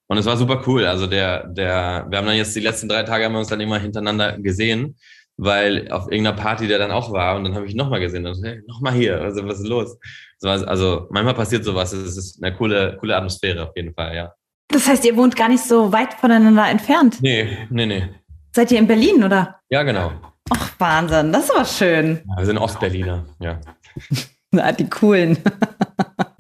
Und 0.06 0.18
es 0.18 0.26
war 0.26 0.36
super 0.36 0.62
cool. 0.66 0.84
Also 0.84 1.06
der, 1.06 1.46
der, 1.48 2.06
wir 2.08 2.18
haben 2.18 2.26
dann 2.26 2.36
jetzt 2.36 2.54
die 2.54 2.60
letzten 2.60 2.88
drei 2.88 3.02
Tage 3.02 3.24
haben 3.24 3.32
wir 3.32 3.38
uns 3.38 3.48
dann 3.48 3.60
immer 3.60 3.78
hintereinander 3.78 4.38
gesehen, 4.38 4.96
weil 5.36 5.90
auf 5.90 6.10
irgendeiner 6.10 6.36
Party 6.36 6.68
der 6.68 6.78
dann 6.78 6.90
auch 6.90 7.10
war 7.12 7.36
und 7.36 7.44
dann 7.44 7.54
habe 7.54 7.66
ich 7.66 7.74
nochmal 7.74 8.00
gesehen. 8.00 8.26
Und 8.26 8.44
hey, 8.44 8.60
nochmal 8.66 8.92
hier, 8.92 9.20
also 9.20 9.46
was 9.46 9.60
ist 9.60 9.66
los? 9.66 9.96
Also 10.42 11.06
manchmal 11.10 11.34
passiert 11.34 11.64
sowas. 11.64 11.92
Es 11.92 12.16
ist 12.16 12.42
eine 12.42 12.54
coole, 12.54 12.96
coole 13.00 13.16
Atmosphäre 13.16 13.62
auf 13.62 13.76
jeden 13.76 13.94
Fall, 13.94 14.14
ja. 14.14 14.32
Das 14.68 14.86
heißt, 14.86 15.04
ihr 15.04 15.16
wohnt 15.16 15.36
gar 15.36 15.48
nicht 15.48 15.62
so 15.62 15.92
weit 15.92 16.14
voneinander 16.14 16.68
entfernt? 16.68 17.18
Nee, 17.20 17.56
nee, 17.70 17.86
nee. 17.86 18.08
Seid 18.52 18.72
ihr 18.72 18.78
in 18.78 18.86
Berlin, 18.86 19.24
oder? 19.24 19.60
Ja, 19.70 19.82
genau. 19.82 20.12
Ach, 20.50 20.72
Wahnsinn, 20.78 21.32
das 21.32 21.44
ist 21.44 21.54
aber 21.54 21.64
schön. 21.64 22.20
Ja, 22.28 22.38
wir 22.38 22.46
sind 22.46 22.58
Ostberliner, 22.58 23.24
ja. 23.40 23.60
Na, 24.50 24.72
die 24.72 24.88
coolen. 24.88 25.38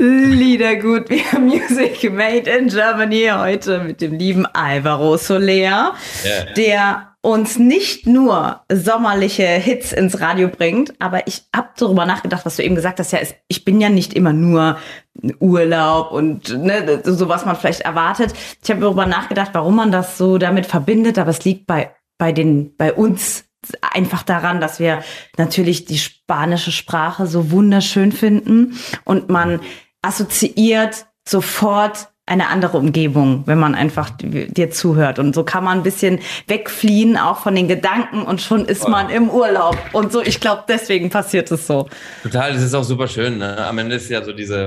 Liedergut, 0.04 1.08
wir 1.08 1.32
haben 1.32 1.46
Music 1.46 2.12
Made 2.12 2.50
in 2.50 2.68
Germany 2.68 3.30
heute 3.32 3.78
mit 3.80 4.00
dem 4.00 4.18
lieben 4.18 4.46
Alvaro 4.46 5.16
Soler, 5.16 5.94
yeah. 6.24 6.44
der 6.56 7.16
uns 7.22 7.58
nicht 7.58 8.06
nur 8.06 8.60
sommerliche 8.70 9.46
Hits 9.46 9.92
ins 9.92 10.20
Radio 10.20 10.48
bringt, 10.48 10.92
aber 11.00 11.26
ich 11.26 11.44
habe 11.56 11.68
darüber 11.78 12.04
nachgedacht, 12.04 12.44
was 12.44 12.56
du 12.56 12.62
eben 12.62 12.74
gesagt 12.74 12.98
hast, 12.98 13.12
ja, 13.12 13.20
ich 13.48 13.64
bin 13.64 13.80
ja 13.80 13.88
nicht 13.88 14.12
immer 14.12 14.34
nur 14.34 14.76
Urlaub 15.40 16.12
und 16.12 16.50
ne, 16.50 17.00
so 17.04 17.28
was 17.28 17.46
man 17.46 17.56
vielleicht 17.56 17.80
erwartet. 17.80 18.34
Ich 18.62 18.70
habe 18.70 18.80
darüber 18.80 19.06
nachgedacht, 19.06 19.50
warum 19.54 19.76
man 19.76 19.90
das 19.90 20.18
so 20.18 20.36
damit 20.36 20.66
verbindet, 20.66 21.18
aber 21.18 21.30
es 21.30 21.44
liegt 21.44 21.66
bei 21.66 21.94
bei 22.18 22.32
den 22.32 22.76
bei 22.76 22.92
uns 22.92 23.44
einfach 23.80 24.22
daran, 24.22 24.60
dass 24.60 24.78
wir 24.78 25.02
natürlich 25.38 25.84
die 25.86 25.98
spanische 25.98 26.72
Sprache 26.72 27.26
so 27.26 27.50
wunderschön 27.50 28.12
finden 28.12 28.78
und 29.04 29.30
man 29.30 29.60
assoziiert 30.04 31.06
sofort 31.26 32.08
eine 32.26 32.48
andere 32.48 32.78
Umgebung, 32.78 33.42
wenn 33.46 33.58
man 33.58 33.74
einfach 33.74 34.10
dir 34.18 34.70
zuhört. 34.70 35.18
Und 35.18 35.34
so 35.34 35.44
kann 35.44 35.62
man 35.62 35.78
ein 35.78 35.82
bisschen 35.82 36.20
wegfliehen, 36.46 37.18
auch 37.18 37.40
von 37.40 37.54
den 37.54 37.68
Gedanken 37.68 38.22
und 38.22 38.40
schon 38.40 38.64
ist 38.64 38.88
man 38.88 39.10
im 39.10 39.28
Urlaub. 39.28 39.76
Und 39.92 40.10
so, 40.10 40.22
ich 40.22 40.40
glaube, 40.40 40.64
deswegen 40.66 41.10
passiert 41.10 41.50
es 41.50 41.66
so. 41.66 41.86
Total, 42.22 42.54
das 42.54 42.62
ist 42.62 42.72
auch 42.74 42.84
super 42.84 43.08
schön. 43.08 43.38
Ne? 43.38 43.66
Am 43.66 43.76
Ende 43.76 43.96
ist 43.96 44.08
ja 44.08 44.24
so 44.24 44.32
diese, 44.32 44.64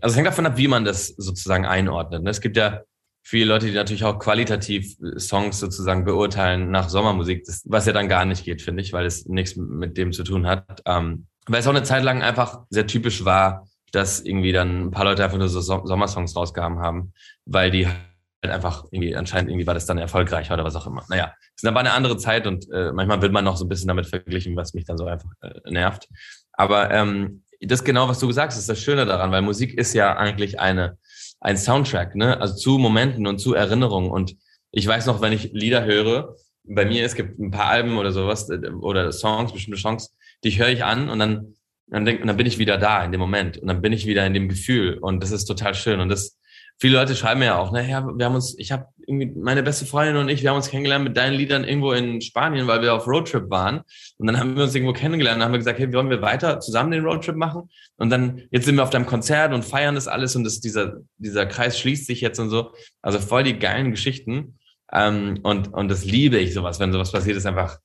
also 0.00 0.12
es 0.12 0.16
hängt 0.16 0.26
davon 0.26 0.44
ab, 0.44 0.58
wie 0.58 0.68
man 0.68 0.84
das 0.84 1.08
sozusagen 1.08 1.64
einordnet. 1.64 2.22
Ne? 2.22 2.28
Es 2.28 2.42
gibt 2.42 2.58
ja 2.58 2.82
viele 3.22 3.46
Leute, 3.46 3.66
die 3.66 3.72
natürlich 3.72 4.04
auch 4.04 4.18
qualitativ 4.18 4.96
Songs 5.16 5.58
sozusagen 5.58 6.04
beurteilen 6.04 6.70
nach 6.70 6.90
Sommermusik, 6.90 7.44
das, 7.46 7.62
was 7.64 7.86
ja 7.86 7.94
dann 7.94 8.08
gar 8.08 8.26
nicht 8.26 8.44
geht, 8.44 8.60
finde 8.60 8.82
ich, 8.82 8.92
weil 8.92 9.06
es 9.06 9.24
nichts 9.24 9.56
mit 9.56 9.96
dem 9.96 10.12
zu 10.12 10.22
tun 10.22 10.46
hat. 10.46 10.82
Ähm, 10.84 11.26
weil 11.46 11.60
es 11.60 11.66
auch 11.66 11.74
eine 11.74 11.82
Zeit 11.82 12.04
lang 12.04 12.22
einfach 12.22 12.60
sehr 12.68 12.86
typisch 12.86 13.24
war, 13.24 13.66
dass 13.92 14.20
irgendwie 14.20 14.52
dann 14.52 14.86
ein 14.86 14.90
paar 14.90 15.04
Leute 15.04 15.24
einfach 15.24 15.38
nur 15.38 15.48
so 15.48 15.60
Sommersongs 15.60 16.36
rausgehauen 16.36 16.78
haben, 16.78 17.12
weil 17.44 17.70
die 17.70 17.86
halt 17.86 18.54
einfach 18.54 18.84
irgendwie, 18.90 19.14
anscheinend 19.14 19.50
irgendwie 19.50 19.66
war 19.66 19.74
das 19.74 19.86
dann 19.86 19.98
erfolgreicher 19.98 20.54
oder 20.54 20.64
was 20.64 20.76
auch 20.76 20.86
immer. 20.86 21.04
Naja, 21.08 21.34
es 21.56 21.62
ist 21.62 21.68
aber 21.68 21.80
eine 21.80 21.92
andere 21.92 22.16
Zeit 22.16 22.46
und 22.46 22.70
äh, 22.72 22.92
manchmal 22.92 23.20
wird 23.20 23.32
man 23.32 23.44
noch 23.44 23.56
so 23.56 23.64
ein 23.64 23.68
bisschen 23.68 23.88
damit 23.88 24.06
verglichen, 24.06 24.56
was 24.56 24.74
mich 24.74 24.84
dann 24.84 24.96
so 24.96 25.06
einfach 25.06 25.30
äh, 25.42 25.70
nervt. 25.70 26.08
Aber 26.52 26.90
ähm, 26.90 27.42
das 27.60 27.84
genau, 27.84 28.08
was 28.08 28.18
du 28.18 28.26
gesagt 28.26 28.52
hast, 28.52 28.58
ist 28.58 28.68
das 28.68 28.80
Schöne 28.80 29.04
daran, 29.04 29.30
weil 29.30 29.42
Musik 29.42 29.74
ist 29.74 29.92
ja 29.92 30.16
eigentlich 30.16 30.58
eine, 30.60 30.96
ein 31.40 31.56
Soundtrack, 31.56 32.14
ne? 32.14 32.40
Also 32.40 32.54
zu 32.54 32.78
Momenten 32.78 33.26
und 33.26 33.38
zu 33.38 33.54
Erinnerungen. 33.54 34.10
Und 34.10 34.36
ich 34.70 34.86
weiß 34.86 35.06
noch, 35.06 35.20
wenn 35.20 35.32
ich 35.32 35.50
Lieder 35.52 35.84
höre, 35.84 36.36
bei 36.64 36.84
mir, 36.84 37.04
es 37.04 37.14
gibt 37.14 37.38
ein 37.38 37.50
paar 37.50 37.66
Alben 37.66 37.98
oder 37.98 38.12
sowas, 38.12 38.48
äh, 38.48 38.70
oder 38.70 39.12
Songs, 39.12 39.52
bestimmte 39.52 39.80
Songs, 39.80 40.14
die 40.44 40.58
höre 40.58 40.68
ich 40.68 40.84
an 40.84 41.10
und 41.10 41.18
dann 41.18 41.54
dann, 41.90 42.04
denk, 42.04 42.20
und 42.20 42.26
dann 42.28 42.36
bin 42.36 42.46
ich 42.46 42.58
wieder 42.58 42.78
da 42.78 43.04
in 43.04 43.12
dem 43.12 43.20
Moment 43.20 43.58
und 43.58 43.68
dann 43.68 43.80
bin 43.82 43.92
ich 43.92 44.06
wieder 44.06 44.26
in 44.26 44.34
dem 44.34 44.48
Gefühl 44.48 44.98
und 44.98 45.22
das 45.22 45.30
ist 45.30 45.44
total 45.44 45.74
schön 45.74 46.00
und 46.00 46.08
das 46.08 46.40
viele 46.80 46.96
Leute 46.96 47.14
schreiben 47.14 47.40
mir 47.40 47.46
ja 47.46 47.58
auch, 47.58 47.72
naja, 47.72 48.08
wir 48.16 48.24
haben 48.24 48.34
uns, 48.34 48.58
ich 48.58 48.72
habe 48.72 48.86
irgendwie, 49.06 49.38
meine 49.38 49.62
beste 49.62 49.84
Freundin 49.84 50.16
und 50.16 50.28
ich, 50.30 50.42
wir 50.42 50.50
haben 50.50 50.56
uns 50.56 50.70
kennengelernt 50.70 51.04
mit 51.04 51.16
deinen 51.16 51.34
Liedern 51.34 51.62
irgendwo 51.62 51.92
in 51.92 52.22
Spanien, 52.22 52.66
weil 52.66 52.80
wir 52.80 52.94
auf 52.94 53.06
Roadtrip 53.06 53.50
waren. 53.50 53.82
Und 54.16 54.26
dann 54.26 54.38
haben 54.38 54.56
wir 54.56 54.64
uns 54.64 54.74
irgendwo 54.74 54.94
kennengelernt 54.94 55.38
und 55.38 55.44
haben 55.44 55.52
wir 55.52 55.58
gesagt, 55.58 55.78
hey, 55.78 55.92
wollen 55.92 56.08
wir 56.08 56.22
weiter 56.22 56.58
zusammen 56.60 56.90
den 56.90 57.04
Roadtrip 57.04 57.36
machen? 57.36 57.68
Und 57.98 58.10
dann, 58.10 58.42
jetzt 58.50 58.64
sind 58.64 58.76
wir 58.76 58.82
auf 58.82 58.90
deinem 58.90 59.06
Konzert 59.06 59.52
und 59.52 59.64
feiern 59.64 59.94
das 59.94 60.08
alles 60.08 60.34
und 60.36 60.44
das, 60.44 60.60
dieser, 60.60 60.96
dieser 61.18 61.44
Kreis 61.44 61.78
schließt 61.78 62.06
sich 62.06 62.22
jetzt 62.22 62.38
und 62.38 62.48
so. 62.48 62.72
Also 63.02 63.18
voll 63.18 63.42
die 63.42 63.58
geilen 63.58 63.90
Geschichten. 63.90 64.58
Ähm, 64.90 65.40
und, 65.42 65.74
und 65.74 65.88
das 65.88 66.04
liebe 66.06 66.38
ich 66.38 66.54
sowas, 66.54 66.80
wenn 66.80 66.92
sowas 66.92 67.12
passiert, 67.12 67.36
ist 67.36 67.46
einfach 67.46 67.78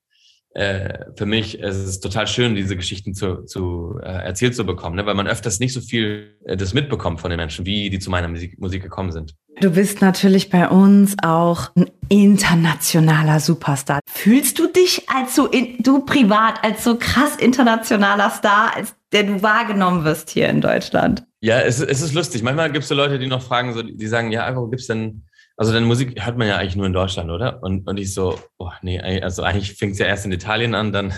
äh, 0.56 1.06
für 1.18 1.26
mich 1.26 1.62
es 1.62 1.78
ist 1.78 2.00
total 2.00 2.28
schön, 2.28 2.56
diese 2.56 2.78
Geschichten 2.78 3.14
zu, 3.14 3.44
zu 3.44 4.00
äh, 4.02 4.08
erzählt 4.08 4.56
zu 4.56 4.66
bekommen, 4.66 4.96
ne? 4.96 5.06
weil 5.06 5.14
man 5.14 5.28
öfters 5.28 5.60
nicht 5.60 5.74
so 5.74 5.82
viel 5.82 6.38
äh, 6.46 6.56
das 6.56 6.74
mitbekommt 6.74 7.20
von 7.20 7.30
den 7.30 7.38
Menschen, 7.38 7.66
wie 7.66 7.90
die 7.90 8.00
zu 8.00 8.10
meiner 8.10 8.30
Musik, 8.30 8.58
Musik 8.60 8.82
gekommen 8.82 9.12
sind. 9.12 9.36
Du 9.60 9.72
bist 9.72 10.02
natürlich 10.02 10.50
bei 10.50 10.70
uns 10.70 11.18
auch 11.22 11.76
ein 11.76 11.92
internationaler 12.08 13.42
Superstar. 13.42 14.00
Fühlst 14.08 14.58
du 14.58 14.68
dich 14.68 15.10
als 15.10 15.36
so, 15.36 15.48
in, 15.48 15.78
du 15.80 16.06
privat, 16.06 16.64
als 16.64 16.84
so 16.86 16.98
krass 16.98 17.36
internationaler 17.36 18.30
Star, 18.30 18.76
als 18.76 18.96
der 19.12 19.24
du 19.24 19.42
wahrgenommen 19.42 20.06
wirst 20.06 20.30
hier 20.30 20.48
in 20.48 20.62
Deutschland? 20.62 21.26
Ja, 21.42 21.60
es, 21.60 21.82
es 21.82 22.02
ist 22.02 22.14
lustig. 22.14 22.44
Manchmal 22.44 22.72
gibt 22.72 22.84
es 22.84 22.90
so 22.90 22.96
Leute, 22.96 23.20
die 23.20 23.28
noch 23.28 23.44
fragen, 23.44 23.74
so, 23.74 23.84
die 23.84 24.08
sagen, 24.08 24.32
ja, 24.32 24.56
wo 24.56 24.68
gibt's 24.68 24.88
denn 24.88 25.26
also 25.58 25.72
deine 25.72 25.86
Musik 25.86 26.24
hört 26.24 26.38
man 26.38 26.48
ja 26.48 26.58
eigentlich 26.58 26.76
nur 26.76 26.86
in 26.86 26.94
Deutschland, 26.94 27.32
oder? 27.32 27.64
Und, 27.64 27.88
und 27.88 27.98
ich 27.98 28.14
so, 28.14 28.40
oh 28.58 28.72
nee, 28.82 29.00
also 29.00 29.44
eigentlich 29.44 29.74
fängt 29.74 29.94
es 29.94 30.00
ja 30.00 30.06
erst 30.06 30.26
in 30.26 30.32
Italien 30.32 30.76
an, 30.76 30.92
dann 30.92 31.14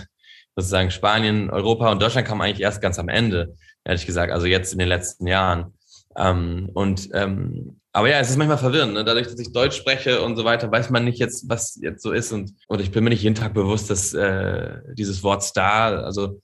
sozusagen 0.56 0.92
Spanien, 0.92 1.50
Europa 1.50 1.92
und 1.92 2.02
Deutschland 2.02 2.28
kam 2.28 2.42
eigentlich 2.42 2.62
erst 2.62 2.82
ganz 2.82 3.00
am 3.00 3.10
Ende, 3.10 3.56
ehrlich 3.84 4.06
gesagt, 4.06 4.32
also 4.32 4.48
jetzt 4.48 4.74
in 4.74 4.80
den 4.80 4.88
letzten 4.88 5.28
Jahren. 5.28 5.74
Ähm, 6.16 6.70
und 6.74 7.10
ähm, 7.14 7.80
aber 7.94 8.10
ja, 8.10 8.20
es 8.20 8.30
ist 8.30 8.38
manchmal 8.38 8.60
verwirrend. 8.60 8.94
Ne? 8.94 9.04
Dadurch, 9.04 9.28
dass 9.28 9.40
ich 9.40 9.52
Deutsch 9.52 9.76
spreche 9.76 10.22
und 10.22 10.36
so 10.36 10.46
weiter, 10.46 10.72
weiß 10.72 10.92
man 10.92 11.04
nicht 11.04 11.18
jetzt, 11.18 11.50
was 11.50 11.80
jetzt 11.82 12.04
so 12.04 12.12
ist. 12.12 12.32
Und, 12.32 12.54
und 12.68 12.80
ich 12.80 12.92
bin 12.92 13.04
mir 13.04 13.10
nicht 13.10 13.24
jeden 13.24 13.34
Tag 13.34 13.56
bewusst, 13.56 13.90
dass 13.90 14.14
äh, 14.14 14.82
dieses 14.94 15.24
Wort 15.24 15.42
Star, 15.42 16.04
also 16.04 16.40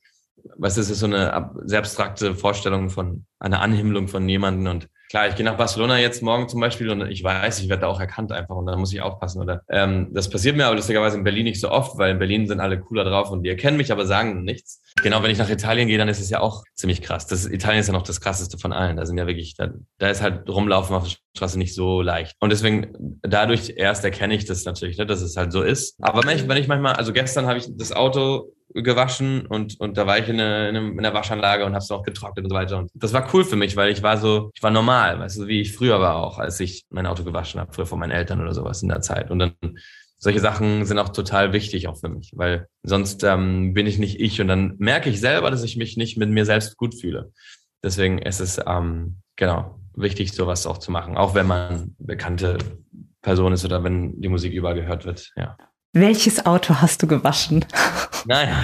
was 0.58 0.80
ist, 0.80 0.90
ist 0.90 1.00
so 1.00 1.06
eine 1.06 1.52
sehr 1.66 1.80
abstrakte 1.80 2.34
Vorstellung 2.34 2.90
von 2.90 3.26
einer 3.40 3.62
Anhimmlung 3.62 4.08
von 4.08 4.28
jemanden 4.28 4.66
und 4.66 4.88
klar, 5.14 5.28
ich 5.28 5.36
gehe 5.36 5.46
nach 5.46 5.58
Barcelona 5.58 6.00
jetzt 6.00 6.24
morgen 6.24 6.50
zum 6.50 6.60
Beispiel 6.60 6.90
und 6.90 7.08
ich 7.08 7.24
weiß, 7.24 7.60
ich 7.60 7.70
werde 7.70 7.82
da 7.82 7.88
auch 7.88 8.00
erkannt 8.00 8.32
einfach 8.32 8.56
und 8.56 8.66
da 8.66 8.76
muss 8.76 8.92
ich 8.92 9.00
aufpassen. 9.00 9.44
Oder 9.44 9.62
ähm, 9.70 10.08
das 10.12 10.28
passiert 10.28 10.56
mir 10.56 10.66
aber 10.66 10.76
lustigerweise 10.76 11.20
in 11.20 11.24
Berlin 11.24 11.44
nicht 11.44 11.62
so 11.62 11.70
oft, 11.70 12.00
weil 12.00 12.14
in 12.14 12.18
Berlin 12.18 12.48
sind 12.48 12.60
alle 12.60 12.80
cooler 12.80 13.04
drauf 13.04 13.30
und 13.30 13.44
die 13.44 13.50
erkennen 13.50 13.78
mich, 13.78 13.92
aber 13.92 14.08
sagen 14.08 14.44
nichts. 14.44 14.82
Genau, 15.04 15.22
wenn 15.22 15.30
ich 15.30 15.38
nach 15.38 15.52
Italien 15.52 15.88
gehe, 15.88 16.00
dann 16.00 16.10
ist 16.10 16.20
es 16.20 16.32
ja 16.32 16.40
auch 16.40 16.64
ziemlich 16.74 17.04
krass. 17.04 17.28
Das, 17.28 17.46
Italien 17.46 17.82
ist 17.82 17.88
ja 17.88 17.94
noch 17.94 18.02
das 18.02 18.22
krasseste 18.22 18.58
von 18.58 18.74
allen. 18.74 18.98
Da 18.98 19.06
sind 19.06 19.20
ja 19.20 19.28
wirklich, 19.28 19.54
da, 19.56 19.70
da 20.00 20.10
ist 20.10 20.24
halt 20.24 20.50
rumlaufen 20.50 20.96
auf 20.96 21.04
der 21.04 21.16
Straße 21.38 21.60
nicht 21.60 21.76
so 21.76 22.02
leicht. 22.02 22.36
Und 22.40 22.52
deswegen, 22.52 23.20
dadurch 23.22 23.74
erst 23.78 24.04
erkenne 24.04 24.34
ich 24.34 24.46
das 24.46 24.66
natürlich, 24.66 24.98
ne, 24.98 25.06
dass 25.06 25.22
es 25.22 25.38
halt 25.38 25.52
so 25.52 25.62
ist. 25.62 25.96
Aber 26.02 26.24
wenn 26.24 26.38
ich, 26.38 26.48
wenn 26.48 26.58
ich 26.58 26.68
manchmal, 26.68 26.94
also 26.94 27.14
gestern 27.14 27.46
habe 27.46 27.60
ich 27.60 27.68
das 27.70 27.92
Auto 27.92 28.52
gewaschen 28.74 29.46
und, 29.46 29.80
und 29.80 29.98
da 29.98 30.08
war 30.08 30.18
ich 30.18 30.28
in, 30.30 30.40
eine, 30.40 30.70
in, 30.70 30.76
eine, 30.76 30.90
in 30.90 31.04
der 31.04 31.14
Waschanlage 31.14 31.66
und 31.66 31.74
habe 31.74 31.84
es 31.84 31.92
auch 31.92 32.04
getrocknet 32.04 32.46
und 32.46 32.50
so 32.50 32.56
weiter. 32.56 32.78
Und 32.80 32.92
das 32.94 33.14
war 33.14 33.28
cool 33.34 33.44
für 33.44 33.56
mich, 33.56 33.76
weil 33.76 33.92
ich 33.92 34.02
war 34.04 34.18
so, 34.18 34.52
ich 34.54 34.64
war 34.64 34.72
normal, 34.72 35.20
weißt 35.20 35.40
du, 35.40 35.48
wie 35.48 35.62
ich 35.62 35.74
früher 35.74 36.00
war 36.00 36.16
auch, 36.16 36.40
als 36.40 36.60
ich 36.60 36.86
mein 36.90 37.06
Auto 37.06 37.24
gewaschen 37.24 37.60
habe, 37.60 37.74
früher 37.74 37.86
von 37.86 38.00
meinen 38.00 38.12
Eltern 38.12 38.42
oder 38.42 38.54
sowas 38.54 38.82
in 38.82 38.90
der 38.90 39.02
Zeit. 39.02 39.32
Und 39.32 39.40
dann 39.40 39.54
solche 40.18 40.40
Sachen 40.40 40.86
sind 40.86 41.00
auch 41.00 41.10
total 41.10 41.52
wichtig 41.52 41.88
auch 41.88 41.98
für 41.98 42.10
mich, 42.10 42.32
weil 42.36 42.68
sonst 42.82 43.24
ähm, 43.24 43.74
bin 43.74 43.86
ich 43.88 44.00
nicht 44.00 44.20
ich 44.20 44.40
und 44.40 44.48
dann 44.48 44.76
merke 44.78 45.10
ich 45.10 45.20
selber, 45.20 45.52
dass 45.52 45.64
ich 45.64 45.76
mich 45.76 45.98
nicht 45.98 46.18
mit 46.18 46.30
mir 46.30 46.46
selbst 46.46 46.78
gut 46.78 46.96
fühle. 47.00 47.34
Deswegen 47.84 48.20
ist 48.20 48.40
es 48.40 48.60
ähm, 48.66 49.18
genau 49.36 49.80
wichtig, 49.96 50.32
sowas 50.32 50.66
auch 50.66 50.78
zu 50.78 50.92
machen, 50.92 51.18
auch 51.18 51.36
wenn 51.36 51.46
man 51.46 51.96
bekannte 52.00 52.58
Person 53.22 53.54
ist 53.54 53.66
oder 53.66 53.84
wenn 53.84 54.22
die 54.22 54.30
Musik 54.30 54.54
überall 54.54 54.76
gehört 54.76 55.06
wird. 55.06 55.32
Ja. 55.36 55.58
Welches 55.96 56.48
Auto 56.48 56.82
hast 56.82 57.04
du 57.04 57.08
gewaschen? 57.08 57.66
Naja, 58.26 58.64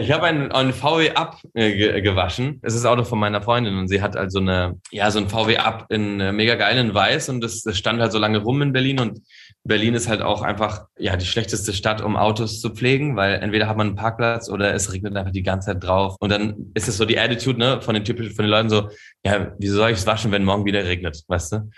ich 0.00 0.10
habe 0.10 0.24
ein, 0.24 0.50
ein 0.50 0.72
VW 0.72 1.10
Up 1.10 1.36
äh, 1.52 2.00
gewaschen. 2.00 2.58
Es 2.62 2.74
ist 2.74 2.84
das 2.84 2.90
Auto 2.90 3.04
von 3.04 3.18
meiner 3.18 3.42
Freundin 3.42 3.76
und 3.76 3.88
sie 3.88 4.00
hat 4.00 4.16
also 4.16 4.38
eine, 4.38 4.80
ja, 4.90 5.10
so 5.10 5.18
ein 5.18 5.28
VW 5.28 5.58
Up 5.58 5.84
in 5.90 6.20
äh, 6.20 6.32
mega 6.32 6.54
geil 6.54 6.78
in 6.78 6.94
weiß 6.94 7.28
und 7.28 7.42
das, 7.42 7.60
das 7.60 7.76
stand 7.76 8.00
halt 8.00 8.12
so 8.12 8.18
lange 8.18 8.38
rum 8.38 8.62
in 8.62 8.72
Berlin 8.72 8.98
und 8.98 9.20
Berlin 9.62 9.92
ist 9.92 10.08
halt 10.08 10.22
auch 10.22 10.40
einfach, 10.40 10.86
ja, 10.98 11.16
die 11.16 11.26
schlechteste 11.26 11.74
Stadt, 11.74 12.00
um 12.00 12.16
Autos 12.16 12.62
zu 12.62 12.70
pflegen, 12.70 13.14
weil 13.14 13.34
entweder 13.34 13.68
hat 13.68 13.76
man 13.76 13.88
einen 13.88 13.96
Parkplatz 13.96 14.48
oder 14.48 14.72
es 14.72 14.90
regnet 14.90 15.14
einfach 15.14 15.32
die 15.32 15.42
ganze 15.42 15.66
Zeit 15.66 15.84
drauf. 15.84 16.16
Und 16.20 16.32
dann 16.32 16.72
ist 16.72 16.88
es 16.88 16.96
so 16.96 17.04
die 17.04 17.18
Attitude, 17.18 17.58
ne, 17.58 17.82
von 17.82 17.92
den 17.92 18.04
typischen, 18.04 18.34
von 18.34 18.44
den 18.44 18.50
Leuten 18.50 18.70
so, 18.70 18.88
ja, 19.22 19.52
wieso 19.58 19.76
soll 19.76 19.90
ich 19.90 19.98
es 19.98 20.06
waschen, 20.06 20.32
wenn 20.32 20.44
morgen 20.44 20.64
wieder 20.64 20.82
regnet, 20.84 21.22
weißt 21.28 21.52
du? 21.52 21.70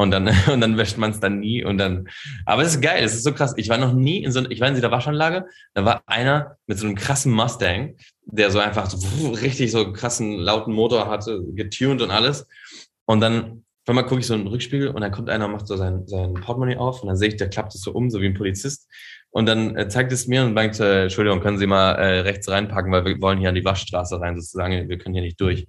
Und 0.00 0.12
dann, 0.12 0.28
und 0.52 0.60
dann 0.60 0.76
wäscht 0.76 0.96
man 0.96 1.10
es 1.10 1.18
dann 1.18 1.40
nie 1.40 1.64
und 1.64 1.76
dann, 1.78 2.08
aber 2.46 2.62
es 2.62 2.76
ist 2.76 2.80
geil, 2.80 3.02
es 3.02 3.14
ist 3.14 3.24
so 3.24 3.32
krass. 3.32 3.54
Ich 3.56 3.68
war 3.68 3.78
noch 3.78 3.92
nie 3.92 4.22
in 4.22 4.30
so, 4.30 4.48
ich 4.48 4.60
war 4.60 4.68
in 4.68 4.76
dieser 4.76 4.92
Waschanlage, 4.92 5.46
da 5.74 5.84
war 5.84 6.02
einer 6.06 6.56
mit 6.66 6.78
so 6.78 6.86
einem 6.86 6.94
krassen 6.94 7.32
Mustang, 7.32 7.96
der 8.24 8.52
so 8.52 8.60
einfach 8.60 8.88
so 8.88 9.30
richtig 9.30 9.72
so 9.72 9.92
krassen 9.92 10.38
lauten 10.38 10.72
Motor 10.72 11.08
hatte, 11.08 11.42
getuned 11.52 12.00
und 12.00 12.12
alles. 12.12 12.46
Und 13.06 13.20
dann, 13.20 13.64
auf 13.84 13.88
einmal 13.88 14.06
gucke 14.06 14.20
ich 14.20 14.28
so 14.28 14.34
in 14.34 14.42
den 14.42 14.48
Rückspiegel 14.48 14.88
und 14.88 15.00
dann 15.00 15.10
kommt 15.10 15.30
einer 15.30 15.46
und 15.46 15.52
macht 15.52 15.66
so 15.66 15.76
sein, 15.76 16.06
sein 16.06 16.34
Portemonnaie 16.34 16.76
auf 16.76 17.02
und 17.02 17.08
dann 17.08 17.16
sehe 17.16 17.30
ich, 17.30 17.36
der 17.36 17.50
klappt 17.50 17.74
es 17.74 17.80
so 17.80 17.90
um, 17.90 18.08
so 18.08 18.20
wie 18.20 18.26
ein 18.26 18.34
Polizist. 18.34 18.88
Und 19.30 19.46
dann 19.46 19.76
äh, 19.76 19.88
zeigt 19.88 20.10
es 20.10 20.26
mir 20.26 20.42
und 20.42 20.54
sagt, 20.54 20.80
äh, 20.80 21.02
Entschuldigung, 21.02 21.40
können 21.40 21.58
Sie 21.58 21.66
mal 21.66 21.92
äh, 21.92 22.20
rechts 22.20 22.48
reinpacken, 22.48 22.90
weil 22.90 23.04
wir 23.04 23.20
wollen 23.20 23.38
hier 23.38 23.50
an 23.50 23.54
die 23.54 23.64
Waschstraße 23.64 24.20
rein, 24.20 24.36
sozusagen, 24.36 24.88
wir 24.88 24.98
können 24.98 25.14
hier 25.14 25.22
nicht 25.22 25.40
durch. 25.40 25.66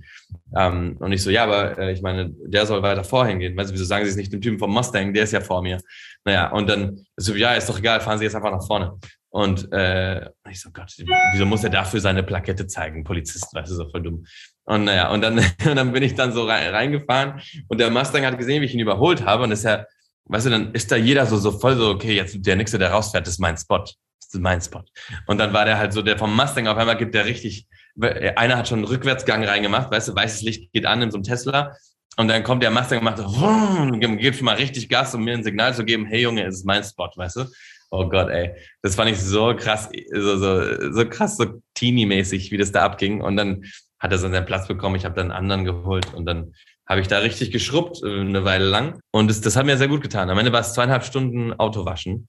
Ähm, 0.56 0.96
und 1.00 1.12
ich 1.12 1.22
so, 1.22 1.30
ja, 1.30 1.44
aber 1.44 1.78
äh, 1.78 1.92
ich 1.92 2.02
meine, 2.02 2.32
der 2.46 2.66
soll 2.66 2.82
weiter 2.82 3.04
vorhin 3.04 3.40
gehen. 3.40 3.58
Weißt 3.58 3.70
du, 3.70 3.74
wieso 3.74 3.86
sagen 3.86 4.06
Sie 4.06 4.12
es 4.12 4.16
nicht 4.16 4.32
dem 4.32 4.42
Typen 4.42 4.60
vom 4.60 4.72
Mustang, 4.72 5.14
der 5.14 5.26
ist 5.26 5.34
ja 5.34 5.42
vor 5.42 5.62
mir. 5.62 5.80
Naja, 6.24 6.52
und 6.52 6.70
dann 6.70 7.04
so, 7.18 7.36
ja, 7.36 7.54
ist 7.54 7.68
doch 7.68 7.80
egal, 7.80 8.00
fahren 8.00 8.18
Sie 8.18 8.24
jetzt 8.24 8.36
einfach 8.36 8.52
nach 8.52 8.66
vorne. 8.66 8.98
Und 9.32 9.72
äh, 9.72 10.26
ich 10.50 10.60
so, 10.60 10.72
Gott, 10.72 10.92
wieso 11.34 11.46
muss 11.46 11.64
er 11.64 11.70
dafür 11.70 12.00
seine 12.00 12.24
Plakette 12.24 12.66
zeigen? 12.66 13.04
Polizist, 13.04 13.54
weißt 13.54 13.70
du, 13.72 13.76
so 13.76 13.90
voll 13.90 14.02
dumm. 14.02 14.26
Und 14.64 14.86
naja, 14.86 15.12
und 15.12 15.22
dann, 15.22 15.38
und 15.68 15.76
dann 15.76 15.92
bin 15.92 16.04
ich 16.04 16.16
dann 16.16 16.32
so 16.32 16.46
rein, 16.46 16.70
reingefahren 16.74 17.42
und 17.68 17.80
der 17.80 17.92
Mustang 17.92 18.26
hat 18.26 18.38
gesehen, 18.38 18.62
wie 18.62 18.66
ich 18.66 18.74
ihn 18.74 18.80
überholt 18.80 19.26
habe 19.26 19.44
und 19.44 19.52
ist 19.52 19.66
ja 19.66 19.86
weißt 20.30 20.46
du, 20.46 20.50
dann 20.52 20.74
ist 20.74 20.92
da 20.92 20.96
jeder 20.96 21.26
so, 21.26 21.38
so 21.38 21.52
voll 21.52 21.76
so, 21.76 21.90
okay, 21.90 22.16
jetzt 22.16 22.38
der 22.46 22.56
Nächste, 22.56 22.78
der 22.78 22.92
rausfährt, 22.92 23.28
ist 23.28 23.40
mein 23.40 23.58
Spot. 23.58 23.80
Das 23.80 24.34
ist 24.34 24.42
mein 24.42 24.62
Spot. 24.62 24.84
Und 25.26 25.40
dann 25.40 25.54
war 25.54 25.66
der 25.66 25.78
halt 25.78 25.92
so, 25.92 26.02
der 26.02 26.18
vom 26.18 26.36
Mustang 26.36 26.68
auf 26.68 26.78
einmal 26.78 26.98
gibt 26.98 27.16
der 27.16 27.26
richtig, 27.26 27.68
einer 28.00 28.58
hat 28.58 28.68
schon 28.68 28.80
einen 28.80 28.88
Rückwärtsgang 28.88 29.44
reingemacht, 29.44 29.92
weißt 29.92 30.10
du, 30.10 30.16
weißes 30.16 30.44
Licht 30.44 30.72
geht 30.72 30.86
an 30.86 31.02
in 31.02 31.12
so 31.12 31.18
einem 31.18 31.24
Tesla. 31.24 31.76
Und 32.18 32.28
dann 32.28 32.44
kommt 32.44 32.62
der 32.62 32.72
Mustang 32.72 33.00
und 33.00 33.06
macht 33.06 33.18
so, 33.18 33.98
gibt 34.00 34.36
schon 34.36 34.46
mal 34.46 34.56
richtig 34.56 34.88
Gas, 34.88 35.16
um 35.16 35.24
mir 35.24 35.34
ein 35.34 35.44
Signal 35.44 35.74
zu 35.74 35.84
geben, 35.84 36.06
hey 36.06 36.22
Junge, 36.22 36.46
es 36.46 36.58
ist 36.58 36.66
mein 36.66 36.84
Spot, 36.84 37.10
weißt 37.16 37.38
du? 37.38 37.46
Oh 37.92 38.08
Gott, 38.08 38.30
ey. 38.30 38.52
Das 38.84 38.96
fand 38.96 39.10
ich 39.10 39.20
so 39.20 39.56
krass, 39.56 39.90
so, 40.14 40.38
so, 40.38 40.92
so 40.92 41.10
krass, 41.10 41.38
so 41.38 41.62
teeny-mäßig, 41.74 42.52
wie 42.52 42.58
das 42.58 42.72
da 42.72 42.84
abging. 42.84 43.22
Und 43.22 43.36
dann 43.36 43.64
hat 44.00 44.12
er 44.12 44.18
so 44.20 44.30
seinen 44.30 44.46
Platz 44.46 44.68
bekommen. 44.68 44.96
Ich 44.96 45.06
habe 45.06 45.16
dann 45.16 45.32
einen 45.32 45.52
anderen 45.52 45.66
geholt 45.66 46.14
und 46.14 46.26
dann 46.26 46.54
habe 46.90 47.02
ich 47.02 47.08
da 47.08 47.20
richtig 47.20 47.52
geschrubbt 47.52 48.02
äh, 48.04 48.20
eine 48.20 48.44
Weile 48.44 48.66
lang. 48.66 49.00
Und 49.12 49.30
das, 49.30 49.42
das 49.42 49.56
hat 49.56 49.66
mir 49.66 49.78
sehr 49.78 49.88
gut 49.88 50.02
getan. 50.02 50.30
Am 50.30 50.38
Ende 50.38 50.52
war 50.52 50.62
es 50.62 50.74
zweieinhalb 50.74 51.04
Stunden 51.04 51.54
Autowaschen. 51.54 52.28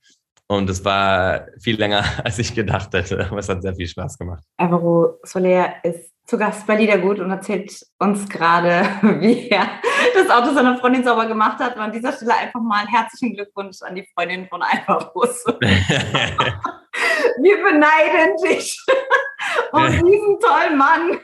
Und 0.48 0.68
es 0.68 0.84
war 0.84 1.46
viel 1.60 1.78
länger, 1.78 2.04
als 2.24 2.38
ich 2.38 2.54
gedacht 2.54 2.92
hätte. 2.92 3.26
Aber 3.30 3.38
es 3.38 3.48
hat 3.48 3.62
sehr 3.62 3.74
viel 3.74 3.88
Spaß 3.88 4.18
gemacht. 4.18 4.44
Alvaro 4.58 5.18
Soler 5.22 5.82
ist 5.82 6.10
zu 6.26 6.36
Gast 6.36 6.66
bei 6.66 6.76
Liedergut 6.76 7.18
und 7.18 7.30
erzählt 7.30 7.72
uns 7.98 8.28
gerade, 8.28 8.82
wie 9.20 9.48
er 9.48 9.66
das 10.14 10.28
Auto 10.28 10.52
seiner 10.54 10.76
Freundin 10.76 11.04
sauber 11.04 11.26
gemacht 11.26 11.58
hat. 11.58 11.76
Und 11.76 11.82
an 11.82 11.92
dieser 11.92 12.12
Stelle 12.12 12.36
einfach 12.36 12.60
mal 12.60 12.86
herzlichen 12.86 13.34
Glückwunsch 13.34 13.80
an 13.82 13.94
die 13.94 14.06
Freundin 14.14 14.46
von 14.48 14.62
Alvaro 14.62 15.10
Wir 17.42 17.56
beneiden 17.62 18.36
dich 18.44 18.78
um 19.72 19.86
diesen 19.86 20.38
tollen 20.38 20.76
Mann. 20.76 21.18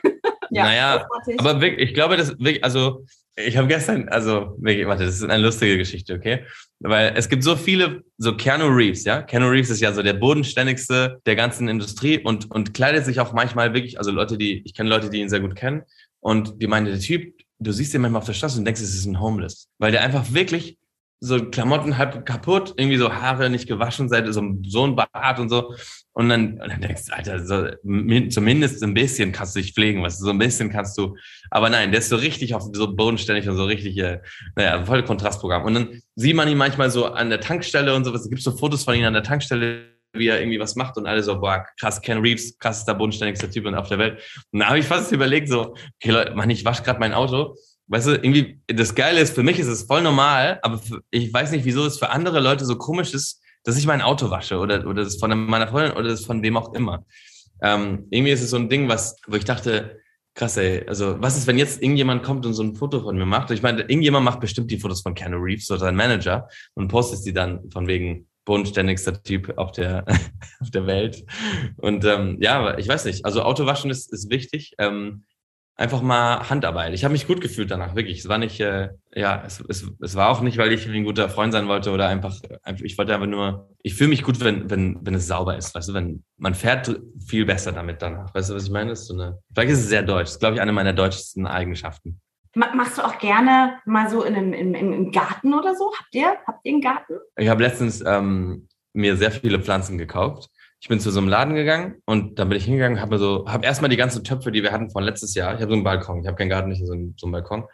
ja, 0.49 0.63
naja, 0.63 1.07
aber 1.37 1.61
wirklich, 1.61 1.89
ich 1.89 1.93
glaube, 1.93 2.17
das 2.17 2.31
wirklich, 2.31 2.63
also 2.63 3.05
ich 3.37 3.55
habe 3.55 3.67
gestern, 3.67 4.09
also, 4.09 4.57
warte, 4.59 5.05
das 5.05 5.15
ist 5.15 5.23
eine 5.23 5.43
lustige 5.43 5.77
Geschichte, 5.77 6.15
okay? 6.15 6.43
Weil 6.79 7.13
es 7.15 7.29
gibt 7.29 7.43
so 7.43 7.55
viele, 7.55 8.01
so 8.17 8.35
Keanu 8.35 8.65
Reeves, 8.65 9.03
ja? 9.03 9.21
Keanu 9.21 9.47
Reeves 9.47 9.69
ist 9.69 9.79
ja 9.79 9.93
so 9.93 10.01
der 10.01 10.13
bodenständigste 10.13 11.21
der 11.25 11.35
ganzen 11.35 11.67
Industrie 11.67 12.17
und, 12.17 12.49
und 12.49 12.73
kleidet 12.73 13.05
sich 13.05 13.19
auch 13.19 13.33
manchmal 13.33 13.73
wirklich, 13.73 13.99
also 13.99 14.11
Leute, 14.11 14.37
die, 14.37 14.63
ich 14.65 14.73
kenne 14.73 14.89
Leute, 14.89 15.11
die 15.11 15.19
ihn 15.19 15.29
sehr 15.29 15.39
gut 15.39 15.55
kennen 15.55 15.83
und 16.19 16.61
die 16.61 16.67
meinen, 16.67 16.87
der 16.87 16.99
Typ, 16.99 17.33
du 17.59 17.71
siehst 17.71 17.93
ihn 17.93 18.01
manchmal 18.01 18.21
auf 18.21 18.25
der 18.25 18.33
Straße 18.33 18.57
und 18.57 18.65
denkst, 18.65 18.81
es 18.81 18.95
ist 18.95 19.05
ein 19.05 19.19
Homeless. 19.19 19.69
Weil 19.77 19.91
der 19.91 20.01
einfach 20.01 20.33
wirklich 20.33 20.77
so 21.19 21.43
Klamotten 21.49 21.97
halb 21.97 22.25
kaputt, 22.25 22.75
irgendwie 22.77 22.97
so 22.97 23.11
Haare 23.11 23.49
nicht 23.49 23.67
gewaschen 23.67 24.07
seit 24.07 24.31
so, 24.31 24.43
so 24.63 24.85
ein 24.85 24.95
Bart 24.95 25.39
und 25.39 25.49
so. 25.49 25.73
Und 26.13 26.29
dann, 26.29 26.59
und 26.59 26.69
dann 26.69 26.81
denkst 26.81 27.05
du, 27.07 27.15
Alter, 27.15 27.45
so, 27.45 27.67
zumindest 28.29 28.83
ein 28.83 28.93
bisschen 28.93 29.31
kannst 29.31 29.55
du 29.55 29.61
dich 29.61 29.73
pflegen, 29.73 30.03
was 30.03 30.19
so 30.19 30.29
ein 30.29 30.37
bisschen 30.37 30.69
kannst 30.69 30.97
du. 30.97 31.15
Aber 31.49 31.69
nein, 31.69 31.91
der 31.91 31.99
ist 31.99 32.09
so 32.09 32.15
richtig 32.15 32.53
auf 32.53 32.63
so 32.71 32.95
bodenständig 32.95 33.49
und 33.49 33.57
so 33.57 33.65
richtig, 33.65 33.97
äh, 33.97 34.21
naja, 34.55 34.83
voll 34.85 35.03
Kontrastprogramm. 35.03 35.65
Und 35.65 35.73
dann 35.73 36.01
sieht 36.15 36.35
man 36.35 36.47
ihn 36.47 36.57
manchmal 36.57 36.91
so 36.91 37.05
an 37.05 37.29
der 37.29 37.39
Tankstelle 37.39 37.95
und 37.95 38.03
sowas. 38.03 38.21
Es 38.21 38.29
gibt 38.29 38.41
so 38.41 38.51
Fotos 38.51 38.83
von 38.83 38.95
ihm 38.95 39.05
an 39.05 39.13
der 39.13 39.23
Tankstelle, 39.23 39.85
wie 40.13 40.27
er 40.27 40.39
irgendwie 40.39 40.59
was 40.59 40.75
macht 40.75 40.97
und 40.97 41.07
alle 41.07 41.21
so, 41.23 41.39
boah, 41.39 41.65
krass, 41.79 42.01
Ken 42.01 42.19
Reeves, 42.19 42.57
krassester, 42.59 42.93
bodenständigster 42.93 43.49
Typ 43.49 43.65
auf 43.67 43.89
der 43.89 43.99
Welt. 43.99 44.21
Und 44.51 44.59
da 44.59 44.67
habe 44.67 44.79
ich 44.79 44.85
fast 44.85 45.11
überlegt, 45.11 45.49
so, 45.49 45.75
okay 46.01 46.11
Leute, 46.11 46.35
Mann, 46.35 46.49
ich 46.49 46.63
wasche 46.65 46.83
gerade 46.83 46.99
mein 46.99 47.13
Auto 47.13 47.55
weißt 47.87 48.07
du, 48.07 48.11
irgendwie, 48.11 48.59
das 48.67 48.95
Geile 48.95 49.19
ist, 49.21 49.35
für 49.35 49.43
mich 49.43 49.59
ist 49.59 49.67
es 49.67 49.83
voll 49.83 50.01
normal, 50.01 50.59
aber 50.61 50.79
ich 51.09 51.33
weiß 51.33 51.51
nicht, 51.51 51.65
wieso 51.65 51.85
es 51.85 51.97
für 51.99 52.09
andere 52.09 52.39
Leute 52.39 52.65
so 52.65 52.77
komisch 52.77 53.13
ist, 53.13 53.41
dass 53.63 53.77
ich 53.77 53.85
mein 53.85 54.01
Auto 54.01 54.29
wasche 54.29 54.57
oder, 54.57 54.85
oder 54.87 55.03
das 55.03 55.17
von 55.17 55.37
meiner 55.45 55.67
Freundin 55.67 55.97
oder 55.97 56.09
das 56.09 56.25
von 56.25 56.41
wem 56.41 56.57
auch 56.57 56.73
immer. 56.73 57.05
Ähm, 57.61 58.07
irgendwie 58.09 58.31
ist 58.31 58.41
es 58.41 58.51
so 58.51 58.57
ein 58.57 58.69
Ding, 58.69 58.87
was, 58.87 59.17
wo 59.27 59.35
ich 59.35 59.45
dachte, 59.45 59.99
krass, 60.35 60.55
ey, 60.57 60.85
also 60.87 61.15
was 61.19 61.37
ist, 61.37 61.47
wenn 61.47 61.57
jetzt 61.57 61.81
irgendjemand 61.81 62.23
kommt 62.23 62.45
und 62.45 62.53
so 62.53 62.63
ein 62.63 62.75
Foto 62.75 63.01
von 63.01 63.17
mir 63.17 63.25
macht? 63.25 63.51
Ich 63.51 63.63
meine, 63.63 63.81
irgendjemand 63.81 64.23
macht 64.23 64.39
bestimmt 64.39 64.69
die 64.69 64.79
Fotos 64.79 65.01
von 65.01 65.15
Keanu 65.15 65.37
Reeves 65.37 65.69
oder 65.71 65.79
sein 65.79 65.95
Manager 65.95 66.47
und 66.75 66.89
postet 66.89 67.25
die 67.25 67.33
dann 67.33 67.69
von 67.71 67.87
wegen 67.87 68.27
bodenständigster 68.45 69.21
Typ 69.21 69.57
auf 69.57 69.71
der, 69.71 70.05
auf 70.59 70.69
der 70.71 70.87
Welt. 70.87 71.25
Und 71.77 72.05
ähm, 72.05 72.37
ja, 72.39 72.77
ich 72.77 72.87
weiß 72.87 73.05
nicht, 73.05 73.25
also 73.25 73.41
Autowaschen 73.41 73.91
ist, 73.91 74.13
ist 74.13 74.29
wichtig. 74.29 74.73
Ähm, 74.77 75.25
einfach 75.77 76.01
mal 76.01 76.49
Handarbeit. 76.49 76.93
Ich 76.93 77.03
habe 77.03 77.11
mich 77.11 77.27
gut 77.27 77.39
gefühlt 77.39 77.69
danach, 77.69 77.95
wirklich. 77.95 78.19
Es 78.19 78.27
war 78.27 78.39
nicht, 78.39 78.59
äh, 78.59 78.89
ja, 79.13 79.43
es, 79.45 79.63
es, 79.69 79.87
es 80.01 80.15
war 80.15 80.29
auch 80.29 80.41
nicht, 80.41 80.57
weil 80.57 80.73
ich 80.73 80.87
ein 80.87 81.03
guter 81.03 81.29
Freund 81.29 81.53
sein 81.53 81.67
wollte 81.67 81.91
oder 81.91 82.07
einfach, 82.07 82.35
einfach 82.63 82.83
ich 82.83 82.97
wollte 82.97 83.13
einfach 83.13 83.27
nur, 83.27 83.69
ich 83.83 83.93
fühle 83.93 84.09
mich 84.09 84.23
gut, 84.23 84.39
wenn, 84.39 84.69
wenn, 84.69 84.97
wenn 85.05 85.13
es 85.13 85.27
sauber 85.27 85.55
ist, 85.55 85.73
weißt 85.75 85.89
du, 85.89 85.93
wenn 85.93 86.23
man 86.37 86.55
fährt 86.55 86.99
viel 87.25 87.45
besser 87.45 87.71
damit 87.71 88.01
danach. 88.01 88.33
Weißt 88.33 88.49
du, 88.49 88.55
was 88.55 88.65
ich 88.65 88.71
meine? 88.71 88.89
Das 88.89 89.01
ist 89.01 89.07
so 89.07 89.13
eine, 89.13 89.39
vielleicht 89.53 89.71
ist 89.71 89.79
es 89.79 89.89
sehr 89.89 90.01
deutsch. 90.01 90.25
Das 90.25 90.31
ist, 90.33 90.39
glaube 90.39 90.55
ich, 90.55 90.61
eine 90.61 90.73
meiner 90.73 90.93
deutschesten 90.93 91.45
Eigenschaften. 91.45 92.19
Machst 92.55 92.97
du 92.97 93.03
auch 93.03 93.19
gerne 93.19 93.77
mal 93.85 94.09
so 94.09 94.23
in 94.23 94.35
einem, 94.35 94.53
im, 94.53 94.73
im 94.73 95.11
Garten 95.11 95.53
oder 95.53 95.75
so? 95.75 95.93
Habt 95.95 96.15
ihr, 96.15 96.37
habt 96.47 96.61
ihr 96.63 96.73
einen 96.73 96.81
Garten? 96.81 97.13
Ich 97.35 97.49
habe 97.49 97.61
letztens 97.61 98.03
ähm, 98.03 98.67
mir 98.93 99.15
sehr 99.15 99.29
viele 99.29 99.59
Pflanzen 99.61 99.99
gekauft 99.99 100.49
ich 100.79 100.87
bin 100.89 100.99
zu 100.99 101.11
so 101.11 101.19
einem 101.19 101.29
Laden 101.29 101.55
gegangen 101.55 102.01
und 102.05 102.37
dann 102.37 102.49
bin 102.49 102.57
ich 102.57 102.65
hingegangen, 102.65 103.01
habe 103.01 103.17
so, 103.17 103.47
habe 103.47 103.65
erstmal 103.65 103.89
die 103.89 103.97
ganzen 103.97 104.23
Töpfe, 104.23 104.51
die 104.51 104.61
wir 104.63 104.71
hatten 104.71 104.91
von 104.91 105.03
letztes 105.03 105.33
Jahr. 105.33 105.55
Ich 105.55 105.61
habe 105.61 105.71
so 105.71 105.75
einen 105.75 105.83
Balkon, 105.83 106.21
ich 106.21 106.27
habe 106.27 106.37
keinen 106.37 106.49
Garten, 106.49 106.69
nicht 106.69 106.85
so 106.85 106.93
einen, 106.93 107.15
so 107.17 107.25
einen 107.25 107.33
Balkon. 107.33 107.65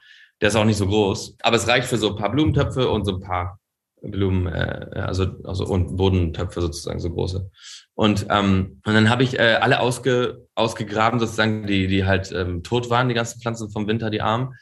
Der 0.41 0.50
ist 0.50 0.55
auch 0.55 0.65
nicht 0.65 0.77
so 0.77 0.88
groß, 0.88 1.38
aber 1.41 1.55
es 1.57 1.67
reicht 1.67 1.88
für 1.88 1.98
so 1.98 2.10
ein 2.12 2.15
paar 2.15 2.31
Blumentöpfe 2.31 2.89
und 2.89 3.05
so 3.05 3.15
ein 3.15 3.22
paar 3.22 3.60
Blumen, 4.01 4.48
äh, 4.48 4.89
also 4.95 5.27
also 5.43 5.65
und 5.65 5.95
Bodentöpfe 5.95 6.62
sozusagen 6.62 7.00
so 7.00 7.10
große. 7.10 7.50
Und 7.93 8.25
ähm, 8.29 8.81
und 8.86 8.93
dann 8.93 9.10
habe 9.10 9.24
ich 9.24 9.39
äh, 9.39 9.57
alle 9.62 9.79
ausge, 9.79 10.48
ausgegraben 10.55 11.19
sozusagen, 11.19 11.67
die 11.67 11.88
die 11.88 12.05
halt 12.05 12.31
ähm, 12.31 12.63
tot 12.63 12.89
waren, 12.89 13.07
die 13.07 13.15
ganzen 13.15 13.39
Pflanzen 13.39 13.69
vom 13.72 13.88
Winter, 13.88 14.10
die 14.10 14.22
armen. 14.22 14.55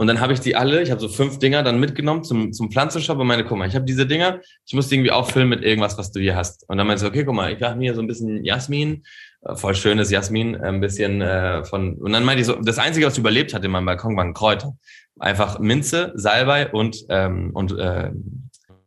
Und 0.00 0.06
dann 0.06 0.20
habe 0.20 0.32
ich 0.32 0.38
die 0.38 0.54
alle, 0.54 0.80
ich 0.80 0.92
habe 0.92 1.00
so 1.00 1.08
fünf 1.08 1.40
Dinger 1.40 1.64
dann 1.64 1.80
mitgenommen 1.80 2.22
zum, 2.22 2.52
zum 2.52 2.70
Pflanzenshop 2.70 3.18
und 3.18 3.26
meine, 3.26 3.44
guck 3.44 3.58
mal, 3.58 3.66
ich 3.66 3.74
habe 3.74 3.84
diese 3.84 4.06
Dinger, 4.06 4.40
ich 4.64 4.72
muss 4.72 4.86
die 4.86 4.94
irgendwie 4.94 5.10
auffüllen 5.10 5.48
mit 5.48 5.64
irgendwas, 5.64 5.98
was 5.98 6.12
du 6.12 6.20
hier 6.20 6.36
hast. 6.36 6.64
Und 6.68 6.78
dann 6.78 6.86
meinte 6.86 7.04
ich, 7.04 7.10
okay, 7.10 7.24
guck 7.24 7.34
mal, 7.34 7.52
ich 7.52 7.60
habe 7.64 7.76
mir 7.76 7.92
so 7.96 8.00
ein 8.00 8.06
bisschen 8.06 8.44
Jasmin, 8.44 9.02
äh, 9.42 9.56
voll 9.56 9.74
schönes 9.74 10.12
Jasmin, 10.12 10.54
ein 10.54 10.80
bisschen 10.80 11.20
äh, 11.20 11.64
von, 11.64 11.96
und 11.96 12.12
dann 12.12 12.24
meinte 12.24 12.42
ich 12.42 12.46
so, 12.46 12.54
das 12.54 12.78
Einzige, 12.78 13.06
was 13.06 13.18
überlebt 13.18 13.52
hat 13.52 13.64
in 13.64 13.72
meinem 13.72 13.86
Balkon, 13.86 14.16
waren 14.16 14.34
Kräuter. 14.34 14.76
Einfach 15.18 15.58
Minze, 15.58 16.12
Salbei 16.14 16.70
und, 16.70 17.04
ähm, 17.08 17.50
und 17.52 17.76
äh, 17.76 18.12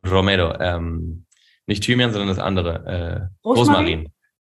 Romero. 0.09 0.53
Ähm, 0.61 1.25
nicht 1.67 1.83
Thymian, 1.83 2.13
sondern 2.13 2.29
das 2.29 2.39
andere. 2.39 2.85
Äh, 2.85 3.45
Rosmarin. 3.45 3.75
Rosmarin. 3.75 4.09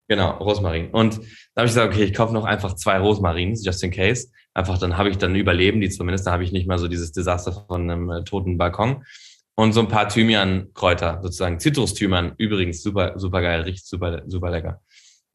Genau, 0.07 0.37
Rosmarin. 0.37 0.89
Und 0.91 1.17
da 1.53 1.61
habe 1.61 1.67
ich 1.67 1.73
gesagt, 1.73 1.93
okay, 1.93 2.03
ich 2.05 2.13
kaufe 2.13 2.33
noch 2.33 2.45
einfach 2.45 2.75
zwei 2.75 2.97
Rosmarins, 2.97 3.65
just 3.65 3.83
in 3.83 3.91
case. 3.91 4.29
Einfach, 4.55 4.77
dann 4.77 4.97
habe 4.97 5.09
ich 5.09 5.17
dann 5.17 5.35
überleben 5.35 5.81
die 5.81 5.89
zumindest. 5.89 6.25
Da 6.25 6.31
habe 6.31 6.43
ich 6.43 6.53
nicht 6.53 6.65
mal 6.65 6.79
so 6.79 6.87
dieses 6.87 7.11
Desaster 7.11 7.51
von 7.67 7.81
einem 7.81 8.09
äh, 8.09 8.23
toten 8.23 8.57
Balkon. 8.57 9.03
Und 9.57 9.73
so 9.73 9.81
ein 9.81 9.89
paar 9.89 10.07
Thymian-Kräuter, 10.07 11.19
sozusagen. 11.21 11.59
Zitrusthymian, 11.59 12.33
übrigens 12.37 12.81
super, 12.81 13.13
super 13.17 13.41
geil, 13.41 13.61
riecht 13.61 13.85
super, 13.85 14.23
super 14.27 14.49
lecker. 14.49 14.81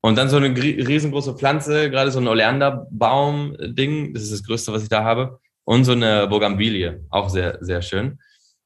Und 0.02 0.16
dann 0.16 0.30
so 0.30 0.38
eine 0.38 0.56
riesengroße 0.56 1.36
Pflanze, 1.36 1.90
gerade 1.90 2.10
so 2.10 2.18
ein 2.18 2.28
Oleanderbaum-Ding, 2.28 4.14
das 4.14 4.24
ist 4.24 4.32
das 4.32 4.42
Größte, 4.42 4.72
was 4.72 4.82
ich 4.82 4.88
da 4.88 5.04
habe. 5.04 5.38
Und 5.64 5.84
so 5.84 5.92
eine 5.92 6.26
Bogambilie, 6.26 7.04
auch 7.10 7.28
sehr, 7.28 7.58
sehr 7.60 7.82
schön, 7.82 8.18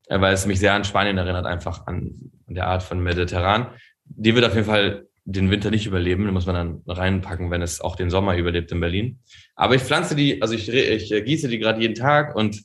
äh, 0.07 0.21
weil 0.21 0.35
es 0.35 0.47
mich 0.47 0.61
sehr 0.61 0.75
an 0.75 0.85
Spanien 0.85 1.19
erinnert, 1.19 1.47
einfach 1.47 1.87
an 1.87 2.31
der 2.47 2.69
Art 2.69 2.85
von 2.85 3.01
Mediterran. 3.01 3.69
Die 4.05 4.35
wird 4.35 4.45
auf 4.45 4.55
jeden 4.55 4.67
Fall 4.67 5.07
den 5.25 5.51
Winter 5.51 5.71
nicht 5.71 5.87
überleben. 5.87 6.25
Den 6.25 6.35
muss 6.35 6.47
man 6.47 6.55
dann 6.55 6.83
reinpacken, 6.87 7.51
wenn 7.51 7.63
es 7.63 7.81
auch 7.81 7.97
den 7.97 8.11
Sommer 8.11 8.37
überlebt 8.37 8.71
in 8.73 8.81
Berlin. 8.81 9.21
Aber 9.55 9.75
ich 9.75 9.83
pflanze 9.83 10.15
die, 10.15 10.43
also 10.43 10.55
ich, 10.55 10.69
ich 10.69 11.13
äh, 11.13 11.23
gieße 11.23 11.49
die 11.49 11.59
gerade 11.59 11.81
jeden 11.81 11.95
Tag 11.95 12.37
und 12.37 12.63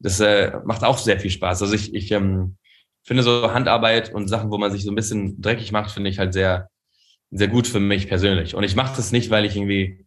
das 0.00 0.18
äh, 0.20 0.52
macht 0.64 0.82
auch 0.82 0.98
sehr 0.98 1.20
viel 1.20 1.30
Spaß. 1.30 1.62
Also 1.62 1.74
ich, 1.74 1.94
ich 1.94 2.10
ähm, 2.10 2.56
finde 3.02 3.22
so 3.22 3.52
Handarbeit 3.52 4.12
und 4.12 4.28
Sachen, 4.28 4.50
wo 4.50 4.58
man 4.58 4.72
sich 4.72 4.82
so 4.82 4.90
ein 4.90 4.96
bisschen 4.96 5.40
dreckig 5.40 5.72
macht, 5.72 5.90
finde 5.90 6.10
ich 6.10 6.18
halt 6.18 6.32
sehr, 6.32 6.68
sehr 7.30 7.48
gut 7.48 7.66
für 7.66 7.80
mich 7.80 8.08
persönlich. 8.08 8.54
Und 8.54 8.64
ich 8.64 8.76
mache 8.76 8.96
das 8.96 9.12
nicht, 9.12 9.30
weil 9.30 9.44
ich 9.44 9.56
irgendwie 9.56 10.06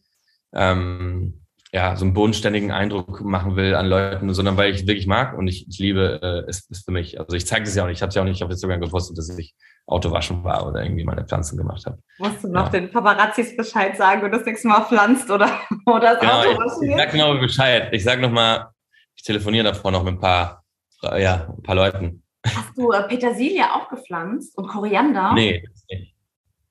ähm, 0.54 1.42
ja, 1.74 1.96
so 1.96 2.06
einen 2.06 2.14
bodenständigen 2.14 2.72
Eindruck 2.72 3.22
machen 3.22 3.56
will 3.56 3.74
an 3.74 3.88
Leuten, 3.88 4.32
sondern 4.32 4.58
weil 4.58 4.72
ich 4.72 4.86
wirklich 4.86 5.08
mag 5.08 5.36
und 5.36 5.48
ich, 5.48 5.68
ich 5.68 5.80
liebe 5.80 6.20
äh, 6.22 6.48
es 6.48 6.70
ist 6.70 6.86
für 6.86 6.92
mich. 6.92 7.20
Also 7.20 7.36
ich 7.36 7.48
zeige 7.48 7.66
das 7.66 7.74
ja 7.74 7.84
auch 7.84 7.88
nicht. 7.88 7.98
Ich 7.98 8.02
habe 8.04 8.10
es 8.10 8.16
ja 8.16 8.22
auch 8.22 8.28
nicht 8.28 8.44
auf 8.44 8.52
Instagram 8.52 8.80
gepostet, 8.80 9.18
dass 9.18 9.36
ich 9.36 9.56
Autowaschen 9.88 10.44
war 10.44 10.68
oder 10.68 10.84
irgendwie 10.84 11.04
meine 11.04 11.26
Pflanzen 11.26 11.58
gemacht 11.58 11.84
habe. 11.88 11.98
Musst 12.20 12.44
du 12.44 12.48
noch 12.50 12.72
ja. 12.72 12.80
den 12.80 12.92
Paparazzis 12.92 13.58
Bescheid 13.58 13.98
sagen, 13.98 14.22
wenn 14.22 14.32
du 14.32 14.38
das 14.38 14.46
nächste 14.46 14.68
Mal 14.68 14.86
pflanzt 14.86 15.32
oder, 15.32 15.50
oder 15.88 16.14
das 16.14 16.20
genau, 16.20 16.42
Autowaschen 16.42 16.84
Ich, 16.84 16.90
ich 16.90 16.96
sag 16.96 17.12
genau 17.12 17.40
Bescheid. 17.40 17.90
Ich 17.92 18.04
sag 18.04 18.22
nochmal, 18.22 18.68
ich 19.16 19.24
telefoniere 19.24 19.64
davor 19.64 19.90
noch 19.90 20.04
mit 20.04 20.14
ein 20.14 20.20
paar, 20.20 20.64
ja, 21.18 21.48
ein 21.58 21.64
paar 21.64 21.76
Leuten. 21.76 22.24
Hast 22.46 22.78
du 22.78 22.92
äh, 22.92 23.08
Petersilie 23.08 23.64
auch 23.74 23.90
gepflanzt 23.90 24.56
und 24.60 24.68
Koriander? 24.68 25.34
Nee. 25.34 25.68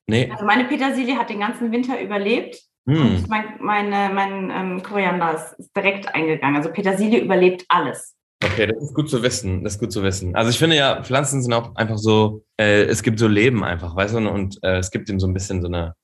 Nee. 0.07 0.29
Also 0.31 0.45
meine 0.45 0.63
Petersilie 0.65 1.17
hat 1.17 1.29
den 1.29 1.41
ganzen 1.41 1.73
Winter 1.73 1.99
überlebt 1.99 2.57
hm. 2.85 3.25
mein, 3.29 3.45
meine, 3.59 4.13
mein 4.13 4.51
ähm, 4.51 4.83
Koriander 4.83 5.35
ist, 5.35 5.59
ist 5.59 5.75
direkt 5.75 6.13
eingegangen. 6.13 6.57
Also 6.57 6.69
Petersilie 6.69 7.19
überlebt 7.19 7.65
alles. 7.69 8.15
Okay, 8.43 8.67
das 8.67 8.83
ist 8.83 8.93
gut 8.93 9.09
zu 9.09 9.23
wissen. 9.23 9.63
Das 9.63 9.73
ist 9.73 9.79
gut 9.79 9.93
zu 9.93 10.03
wissen. 10.03 10.35
Also 10.35 10.49
ich 10.49 10.59
finde 10.59 10.75
ja, 10.75 11.01
Pflanzen 11.01 11.41
sind 11.41 11.53
auch 11.53 11.75
einfach 11.75 11.97
so, 11.97 12.43
äh, 12.57 12.83
es 12.83 13.01
gibt 13.01 13.19
so 13.19 13.27
Leben 13.27 13.63
einfach, 13.63 13.95
weißt 13.95 14.15
du, 14.15 14.29
und 14.29 14.61
äh, 14.63 14.77
es 14.77 14.91
gibt 14.91 15.09
ihm 15.09 15.19
so 15.19 15.27
ein 15.27 15.33
bisschen 15.33 15.61
so 15.61 15.67
eine, 15.67 15.95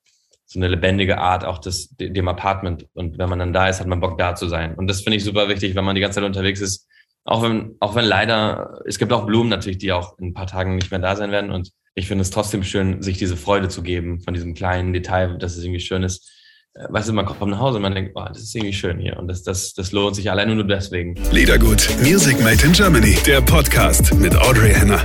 so 0.46 0.58
eine 0.58 0.68
lebendige 0.68 1.18
Art, 1.18 1.44
auch 1.44 1.58
das, 1.58 1.90
dem 1.98 2.28
Apartment. 2.28 2.86
Und 2.94 3.18
wenn 3.18 3.28
man 3.28 3.38
dann 3.38 3.52
da 3.52 3.68
ist, 3.68 3.80
hat 3.80 3.86
man 3.86 4.00
Bock 4.00 4.16
da 4.16 4.34
zu 4.34 4.48
sein. 4.48 4.74
Und 4.74 4.88
das 4.88 5.02
finde 5.02 5.18
ich 5.18 5.24
super 5.24 5.48
wichtig, 5.48 5.74
wenn 5.74 5.84
man 5.84 5.94
die 5.94 6.00
ganze 6.00 6.16
Zeit 6.16 6.24
unterwegs 6.24 6.60
ist. 6.60 6.88
Auch 7.24 7.42
wenn, 7.42 7.76
auch 7.80 7.94
wenn 7.94 8.06
leider, 8.06 8.80
es 8.86 8.98
gibt 8.98 9.12
auch 9.12 9.26
Blumen 9.26 9.50
natürlich, 9.50 9.76
die 9.76 9.92
auch 9.92 10.18
in 10.18 10.28
ein 10.28 10.34
paar 10.34 10.46
Tagen 10.46 10.76
nicht 10.76 10.90
mehr 10.90 11.00
da 11.00 11.14
sein 11.14 11.30
werden. 11.30 11.50
Und 11.50 11.70
ich 11.94 12.08
finde 12.08 12.22
es 12.22 12.30
trotzdem 12.30 12.62
schön, 12.62 13.02
sich 13.02 13.18
diese 13.18 13.36
Freude 13.36 13.68
zu 13.68 13.82
geben 13.82 14.20
von 14.22 14.32
diesem 14.32 14.54
kleinen 14.54 14.94
Detail, 14.94 15.36
dass 15.36 15.58
es 15.58 15.62
irgendwie 15.62 15.80
schön 15.80 16.02
ist 16.02 16.39
weißt 16.74 17.08
du, 17.08 17.12
man 17.12 17.26
kommt 17.26 17.50
nach 17.50 17.58
Hause 17.58 17.76
und 17.76 17.82
man 17.82 17.94
denkt, 17.94 18.12
oh, 18.14 18.24
das 18.28 18.38
ist 18.38 18.54
irgendwie 18.54 18.72
schön 18.72 18.98
hier 18.98 19.16
und 19.18 19.28
das, 19.28 19.42
das, 19.42 19.74
das 19.74 19.92
lohnt 19.92 20.16
sich 20.16 20.30
allein 20.30 20.54
nur 20.54 20.66
deswegen. 20.66 21.14
Liedergut, 21.32 21.88
Music 22.02 22.40
Made 22.42 22.64
in 22.64 22.72
Germany, 22.72 23.16
der 23.26 23.40
Podcast 23.40 24.14
mit 24.14 24.36
Audrey 24.36 24.72
Henner. 24.72 25.04